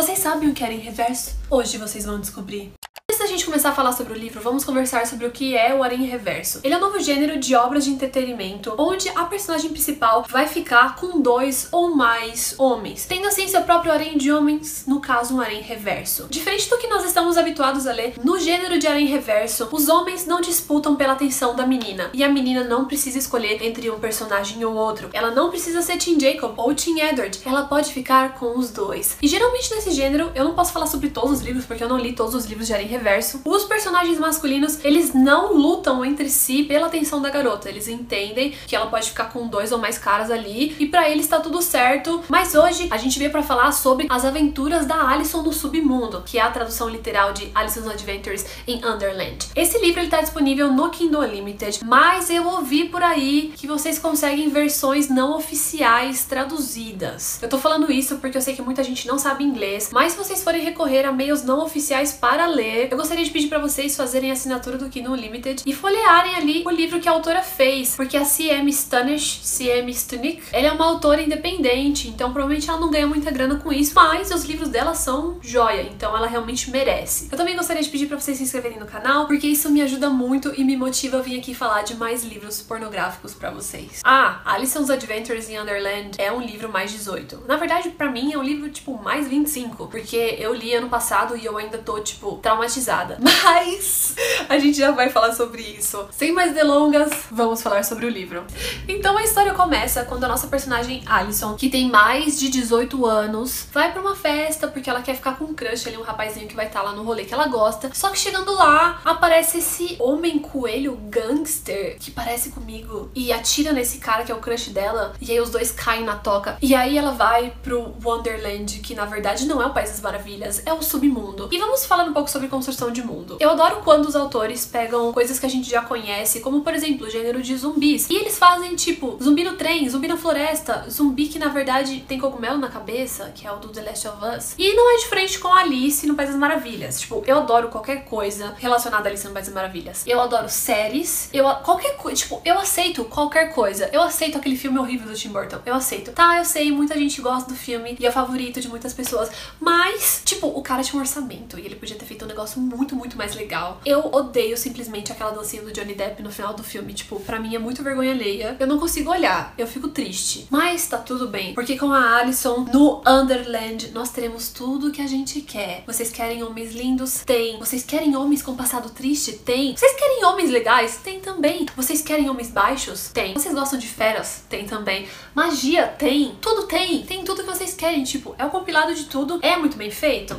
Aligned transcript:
Vocês 0.00 0.18
sabem 0.18 0.48
o 0.48 0.54
que 0.54 0.64
era 0.64 0.72
em 0.72 0.78
reverso? 0.78 1.36
Hoje 1.50 1.76
vocês 1.76 2.06
vão 2.06 2.18
descobrir. 2.18 2.72
Da 3.20 3.26
gente 3.26 3.44
começar 3.44 3.68
a 3.68 3.74
falar 3.74 3.92
sobre 3.92 4.14
o 4.14 4.16
livro, 4.16 4.40
vamos 4.40 4.64
conversar 4.64 5.06
sobre 5.06 5.26
o 5.26 5.30
que 5.30 5.54
é 5.54 5.74
o 5.74 5.82
Aranha 5.82 6.10
Reverso. 6.10 6.60
Ele 6.64 6.72
é 6.72 6.78
um 6.78 6.80
novo 6.80 6.98
gênero 6.98 7.38
de 7.38 7.54
obras 7.54 7.84
de 7.84 7.90
entretenimento, 7.90 8.74
onde 8.78 9.10
a 9.10 9.24
personagem 9.24 9.70
principal 9.70 10.24
vai 10.26 10.48
ficar 10.48 10.96
com 10.96 11.20
dois 11.20 11.68
ou 11.70 11.94
mais 11.94 12.54
homens, 12.56 13.04
tendo 13.04 13.28
assim 13.28 13.46
seu 13.46 13.60
próprio 13.60 13.92
harém 13.92 14.16
de 14.16 14.32
homens, 14.32 14.84
no 14.86 15.02
caso 15.02 15.36
um 15.36 15.40
harém 15.40 15.60
reverso. 15.60 16.28
Diferente 16.30 16.70
do 16.70 16.78
que 16.78 16.86
nós 16.86 17.04
estamos 17.04 17.36
habituados 17.36 17.86
a 17.86 17.92
ler, 17.92 18.14
no 18.24 18.40
gênero 18.40 18.78
de 18.78 18.86
harém 18.86 19.04
reverso, 19.04 19.68
os 19.70 19.90
homens 19.90 20.26
não 20.26 20.40
disputam 20.40 20.96
pela 20.96 21.12
atenção 21.12 21.54
da 21.54 21.66
menina, 21.66 22.08
e 22.14 22.24
a 22.24 22.28
menina 22.28 22.64
não 22.64 22.86
precisa 22.86 23.18
escolher 23.18 23.62
entre 23.62 23.90
um 23.90 24.00
personagem 24.00 24.64
ou 24.64 24.74
outro. 24.74 25.10
Ela 25.12 25.30
não 25.30 25.50
precisa 25.50 25.82
ser 25.82 25.98
Tim 25.98 26.18
Jacob 26.18 26.54
ou 26.56 26.74
Tim 26.74 26.98
Edward, 26.98 27.38
ela 27.44 27.64
pode 27.64 27.92
ficar 27.92 28.36
com 28.36 28.58
os 28.58 28.70
dois. 28.70 29.18
E 29.20 29.28
geralmente 29.28 29.74
nesse 29.74 29.90
gênero, 29.90 30.32
eu 30.34 30.44
não 30.44 30.54
posso 30.54 30.72
falar 30.72 30.86
sobre 30.86 31.10
todos 31.10 31.32
os 31.32 31.40
livros, 31.42 31.66
porque 31.66 31.84
eu 31.84 31.88
não 31.88 31.98
li 31.98 32.14
todos 32.14 32.34
os 32.34 32.46
livros 32.46 32.66
de 32.66 32.72
harém 32.72 32.86
reverso, 32.86 33.09
reverso, 33.10 33.40
os 33.44 33.64
personagens 33.64 34.18
masculinos, 34.18 34.78
eles 34.84 35.12
não 35.12 35.54
lutam 35.54 36.04
entre 36.04 36.28
si 36.30 36.62
pela 36.62 36.86
atenção 36.86 37.20
da 37.20 37.28
garota. 37.28 37.68
Eles 37.68 37.88
entendem 37.88 38.54
que 38.66 38.76
ela 38.76 38.86
pode 38.86 39.08
ficar 39.08 39.32
com 39.32 39.48
dois 39.48 39.72
ou 39.72 39.78
mais 39.78 39.98
caras 39.98 40.30
ali 40.30 40.76
e 40.78 40.86
para 40.86 41.08
eles 41.10 41.26
tá 41.26 41.40
tudo 41.40 41.60
certo. 41.60 42.22
Mas 42.28 42.54
hoje 42.54 42.88
a 42.90 42.96
gente 42.96 43.18
veio 43.18 43.30
para 43.30 43.42
falar 43.42 43.72
sobre 43.72 44.06
as 44.08 44.24
aventuras 44.24 44.86
da 44.86 45.08
Alison 45.08 45.42
no 45.42 45.52
submundo, 45.52 46.22
que 46.24 46.38
é 46.38 46.42
a 46.42 46.50
tradução 46.50 46.88
literal 46.88 47.32
de 47.32 47.50
Alison's 47.54 47.88
Adventures 47.88 48.46
in 48.66 48.76
Underland. 48.84 49.48
Esse 49.56 49.78
livro 49.78 50.00
ele 50.00 50.08
tá 50.08 50.20
disponível 50.20 50.72
no 50.72 50.90
Kindle 50.90 51.22
Unlimited, 51.22 51.80
mas 51.84 52.30
eu 52.30 52.46
ouvi 52.46 52.88
por 52.88 53.02
aí 53.02 53.52
que 53.56 53.66
vocês 53.66 53.98
conseguem 53.98 54.50
versões 54.50 55.08
não 55.08 55.36
oficiais 55.36 56.24
traduzidas. 56.24 57.40
Eu 57.42 57.48
tô 57.48 57.58
falando 57.58 57.90
isso 57.90 58.18
porque 58.18 58.36
eu 58.36 58.42
sei 58.42 58.54
que 58.54 58.62
muita 58.62 58.84
gente 58.84 59.08
não 59.08 59.18
sabe 59.18 59.42
inglês, 59.42 59.90
mas 59.92 60.12
se 60.12 60.18
vocês 60.18 60.44
forem 60.44 60.62
recorrer 60.62 61.04
a 61.04 61.12
meios 61.12 61.42
não 61.42 61.64
oficiais 61.64 62.12
para 62.12 62.46
ler, 62.46 62.88
eu 62.90 62.99
gostaria 63.00 63.24
de 63.24 63.30
pedir 63.30 63.48
para 63.48 63.58
vocês 63.58 63.96
fazerem 63.96 64.28
a 64.28 64.34
assinatura 64.34 64.76
do 64.76 64.90
Kindle 64.90 65.14
Unlimited 65.14 65.62
e 65.64 65.72
folhearem 65.72 66.34
ali 66.34 66.62
o 66.66 66.70
livro 66.70 67.00
que 67.00 67.08
a 67.08 67.12
autora 67.12 67.40
fez, 67.40 67.96
porque 67.96 68.14
a 68.14 68.26
C.M. 68.26 68.70
Stunish, 68.70 69.40
C.M. 69.42 69.92
Stunik, 69.94 70.42
ela 70.52 70.66
é 70.66 70.72
uma 70.72 70.84
autora 70.84 71.22
independente, 71.22 72.08
então 72.08 72.30
provavelmente 72.30 72.68
ela 72.68 72.78
não 72.78 72.90
ganha 72.90 73.06
muita 73.06 73.30
grana 73.30 73.56
com 73.56 73.72
isso, 73.72 73.92
mas 73.94 74.30
os 74.30 74.44
livros 74.44 74.68
dela 74.68 74.94
são 74.94 75.38
joia, 75.40 75.88
então 75.90 76.14
ela 76.14 76.26
realmente 76.26 76.70
merece. 76.70 77.28
Eu 77.32 77.38
também 77.38 77.56
gostaria 77.56 77.82
de 77.82 77.88
pedir 77.88 78.06
para 78.06 78.20
vocês 78.20 78.36
se 78.36 78.42
inscreverem 78.42 78.78
no 78.78 78.84
canal, 78.84 79.26
porque 79.26 79.46
isso 79.46 79.70
me 79.70 79.80
ajuda 79.80 80.10
muito 80.10 80.52
e 80.54 80.62
me 80.62 80.76
motiva 80.76 81.20
a 81.20 81.22
vir 81.22 81.38
aqui 81.38 81.54
falar 81.54 81.82
de 81.82 81.94
mais 81.94 82.22
livros 82.22 82.60
pornográficos 82.60 83.32
para 83.32 83.50
vocês. 83.50 84.02
Ah, 84.04 84.42
Alison's 84.44 84.90
Adventures 84.90 85.48
in 85.48 85.58
Underland 85.58 86.10
é 86.18 86.30
um 86.30 86.42
livro 86.42 86.68
mais 86.68 86.92
18. 86.92 87.44
Na 87.48 87.56
verdade, 87.56 87.88
para 87.88 88.10
mim 88.10 88.34
é 88.34 88.36
um 88.36 88.42
livro 88.42 88.68
tipo 88.68 89.02
mais 89.02 89.26
25, 89.26 89.86
porque 89.86 90.36
eu 90.38 90.52
li 90.52 90.74
ano 90.74 90.90
passado 90.90 91.34
e 91.34 91.46
eu 91.46 91.56
ainda 91.56 91.78
tô 91.78 91.98
tipo 92.00 92.36
traumatizada 92.42 92.89
traumatizada. 92.90 93.18
Mas 93.44 94.14
a 94.48 94.58
gente 94.58 94.78
já 94.78 94.90
vai 94.90 95.08
falar 95.08 95.32
sobre 95.32 95.62
isso. 95.62 96.06
Sem 96.10 96.32
mais 96.32 96.52
delongas, 96.52 97.10
vamos 97.30 97.62
falar 97.62 97.84
sobre 97.84 98.06
o 98.06 98.08
livro. 98.08 98.44
Então 98.88 99.16
a 99.16 99.22
história 99.22 99.54
começa 99.54 100.04
quando 100.04 100.24
a 100.24 100.28
nossa 100.28 100.48
personagem 100.48 101.02
Alison, 101.06 101.54
que 101.54 101.68
tem 101.68 101.88
mais 101.88 102.38
de 102.38 102.48
18 102.48 103.06
anos, 103.06 103.66
vai 103.72 103.92
para 103.92 104.00
uma 104.00 104.16
festa 104.16 104.66
porque 104.66 104.90
ela 104.90 105.02
quer 105.02 105.14
ficar 105.14 105.36
com 105.36 105.44
um 105.44 105.54
crush 105.54 105.86
ali, 105.86 105.96
um 105.96 106.02
rapazinho 106.02 106.48
que 106.48 106.56
vai 106.56 106.66
estar 106.66 106.80
tá 106.80 106.86
lá 106.86 106.92
no 106.92 107.02
rolê 107.02 107.24
que 107.24 107.34
ela 107.34 107.46
gosta. 107.46 107.90
Só 107.94 108.10
que 108.10 108.18
chegando 108.18 108.52
lá, 108.54 109.00
aparece 109.04 109.58
esse 109.58 109.96
homem 109.98 110.38
coelho 110.38 110.96
gangster 111.08 111.96
que 111.98 112.10
parece 112.10 112.50
comigo 112.50 113.10
e 113.14 113.32
atira 113.32 113.72
nesse 113.72 113.98
cara 113.98 114.24
que 114.24 114.32
é 114.32 114.34
o 114.34 114.38
crush 114.38 114.70
dela. 114.70 115.14
E 115.20 115.30
aí 115.30 115.40
os 115.40 115.50
dois 115.50 115.70
caem 115.70 116.04
na 116.04 116.16
toca. 116.16 116.58
E 116.60 116.74
aí 116.74 116.98
ela 116.98 117.12
vai 117.12 117.52
pro 117.62 117.94
Wonderland, 118.02 118.80
que 118.80 118.94
na 118.94 119.04
verdade 119.04 119.46
não 119.46 119.62
é 119.62 119.66
o 119.66 119.72
País 119.72 119.90
das 119.90 120.00
Maravilhas, 120.00 120.62
é 120.66 120.72
o 120.72 120.82
submundo. 120.82 121.48
E 121.52 121.58
vamos 121.58 121.84
falar 121.86 122.04
um 122.04 122.12
pouco 122.12 122.30
sobre 122.30 122.48
como 122.48 122.62
construção 122.80 122.90
de 122.90 123.02
mundo. 123.02 123.36
Eu 123.38 123.50
adoro 123.50 123.82
quando 123.84 124.06
os 124.06 124.16
autores 124.16 124.64
pegam 124.64 125.12
coisas 125.12 125.38
que 125.38 125.46
a 125.46 125.48
gente 125.48 125.68
já 125.68 125.82
conhece, 125.82 126.40
como 126.40 126.62
por 126.62 126.74
exemplo 126.74 127.06
o 127.06 127.10
gênero 127.10 127.42
de 127.42 127.56
zumbis, 127.56 128.08
e 128.08 128.16
eles 128.16 128.38
fazem 128.38 128.74
tipo 128.74 129.18
zumbi 129.22 129.44
no 129.44 129.56
trem, 129.56 129.88
zumbi 129.88 130.08
na 130.08 130.16
floresta, 130.16 130.86
zumbi 130.88 131.26
que 131.26 131.38
na 131.38 131.48
verdade 131.48 132.04
tem 132.08 132.18
cogumelo 132.18 132.58
na 132.58 132.68
cabeça, 132.68 133.30
que 133.34 133.46
é 133.46 133.52
o 133.52 133.56
do 133.56 133.68
The 133.68 133.82
Last 133.82 134.08
of 134.08 134.16
Us. 134.24 134.54
E 134.56 134.74
não 134.74 134.94
é 134.94 134.98
diferente 134.98 135.38
com 135.38 135.52
Alice 135.52 136.06
no 136.06 136.14
País 136.14 136.30
das 136.30 136.38
Maravilhas. 136.38 137.00
Tipo, 137.00 137.22
eu 137.26 137.38
adoro 137.38 137.68
qualquer 137.68 138.04
coisa 138.04 138.54
relacionada 138.58 139.08
a 139.08 139.10
Alice 139.10 139.26
no 139.26 139.34
País 139.34 139.46
das 139.46 139.54
Maravilhas. 139.54 140.04
Eu 140.06 140.20
adoro 140.20 140.48
séries, 140.48 141.28
eu 141.32 141.44
qualquer 141.62 141.96
coisa, 141.96 142.16
tipo, 142.16 142.40
eu 142.44 142.58
aceito 142.58 143.04
qualquer 143.04 143.52
coisa. 143.52 143.90
Eu 143.92 144.02
aceito 144.02 144.38
aquele 144.38 144.56
filme 144.56 144.78
horrível 144.78 145.08
do 145.08 145.14
Tim 145.14 145.28
Burton. 145.28 145.58
Eu 145.66 145.74
aceito. 145.74 146.12
Tá, 146.12 146.38
eu 146.38 146.44
sei, 146.44 146.72
muita 146.72 146.96
gente 146.96 147.20
gosta 147.20 147.50
do 147.50 147.56
filme 147.56 147.96
e 147.98 148.06
é 148.06 148.10
favorito 148.10 148.60
de 148.60 148.68
muitas 148.68 148.94
pessoas, 148.94 149.30
mas 149.60 150.22
tipo, 150.24 150.46
o 150.46 150.62
cara 150.62 150.82
tinha 150.82 150.96
um 150.96 151.00
orçamento 151.00 151.58
e 151.58 151.66
ele 151.66 151.74
podia 151.74 151.96
ter 151.96 152.04
feito 152.04 152.24
um 152.24 152.28
negócio 152.28 152.60
muito, 152.70 152.94
muito 152.94 153.16
mais 153.16 153.34
legal. 153.34 153.80
Eu 153.84 154.10
odeio 154.12 154.56
simplesmente 154.56 155.12
aquela 155.12 155.30
dancinha 155.32 155.62
do 155.62 155.72
Johnny 155.72 155.94
Depp 155.94 156.22
no 156.22 156.30
final 156.30 156.54
do 156.54 156.62
filme. 156.62 156.94
Tipo, 156.94 157.18
pra 157.20 157.38
mim 157.38 157.54
é 157.54 157.58
muito 157.58 157.82
vergonha 157.82 158.12
alheia. 158.12 158.56
Eu 158.58 158.66
não 158.66 158.78
consigo 158.78 159.10
olhar, 159.10 159.52
eu 159.58 159.66
fico 159.66 159.88
triste. 159.88 160.46
Mas 160.50 160.86
tá 160.86 160.98
tudo 160.98 161.28
bem, 161.28 161.54
porque 161.54 161.76
com 161.76 161.92
a 161.92 162.16
Alison 162.18 162.66
no 162.72 163.02
Underland 163.06 163.90
nós 163.92 164.10
teremos 164.10 164.48
tudo 164.48 164.92
que 164.92 165.02
a 165.02 165.06
gente 165.06 165.40
quer. 165.40 165.82
Vocês 165.86 166.10
querem 166.10 166.42
homens 166.42 166.74
lindos? 166.74 167.22
Tem. 167.24 167.58
Vocês 167.58 167.82
querem 167.82 168.16
homens 168.16 168.42
com 168.42 168.54
passado 168.54 168.90
triste? 168.90 169.32
Tem. 169.32 169.76
Vocês 169.76 169.94
querem 169.94 170.24
homens 170.24 170.50
legais? 170.50 170.98
Tem 171.02 171.20
também. 171.20 171.66
Vocês 171.76 172.02
querem 172.02 172.30
homens 172.30 172.50
baixos? 172.50 173.08
Tem. 173.08 173.34
Vocês 173.34 173.54
gostam 173.54 173.78
de 173.78 173.86
feras? 173.86 174.44
Tem 174.48 174.66
também. 174.66 175.08
Magia? 175.34 175.86
Tem. 175.86 176.36
Tudo 176.40 176.66
tem. 176.66 177.02
Tem 177.02 177.24
tudo 177.24 177.42
que 177.42 177.50
vocês 177.50 177.74
querem. 177.74 178.04
Tipo, 178.04 178.34
é 178.38 178.44
o 178.44 178.50
compilado 178.50 178.94
de 178.94 179.04
tudo. 179.04 179.38
É 179.42 179.56
muito 179.56 179.76
bem 179.76 179.90
feito? 179.90 180.36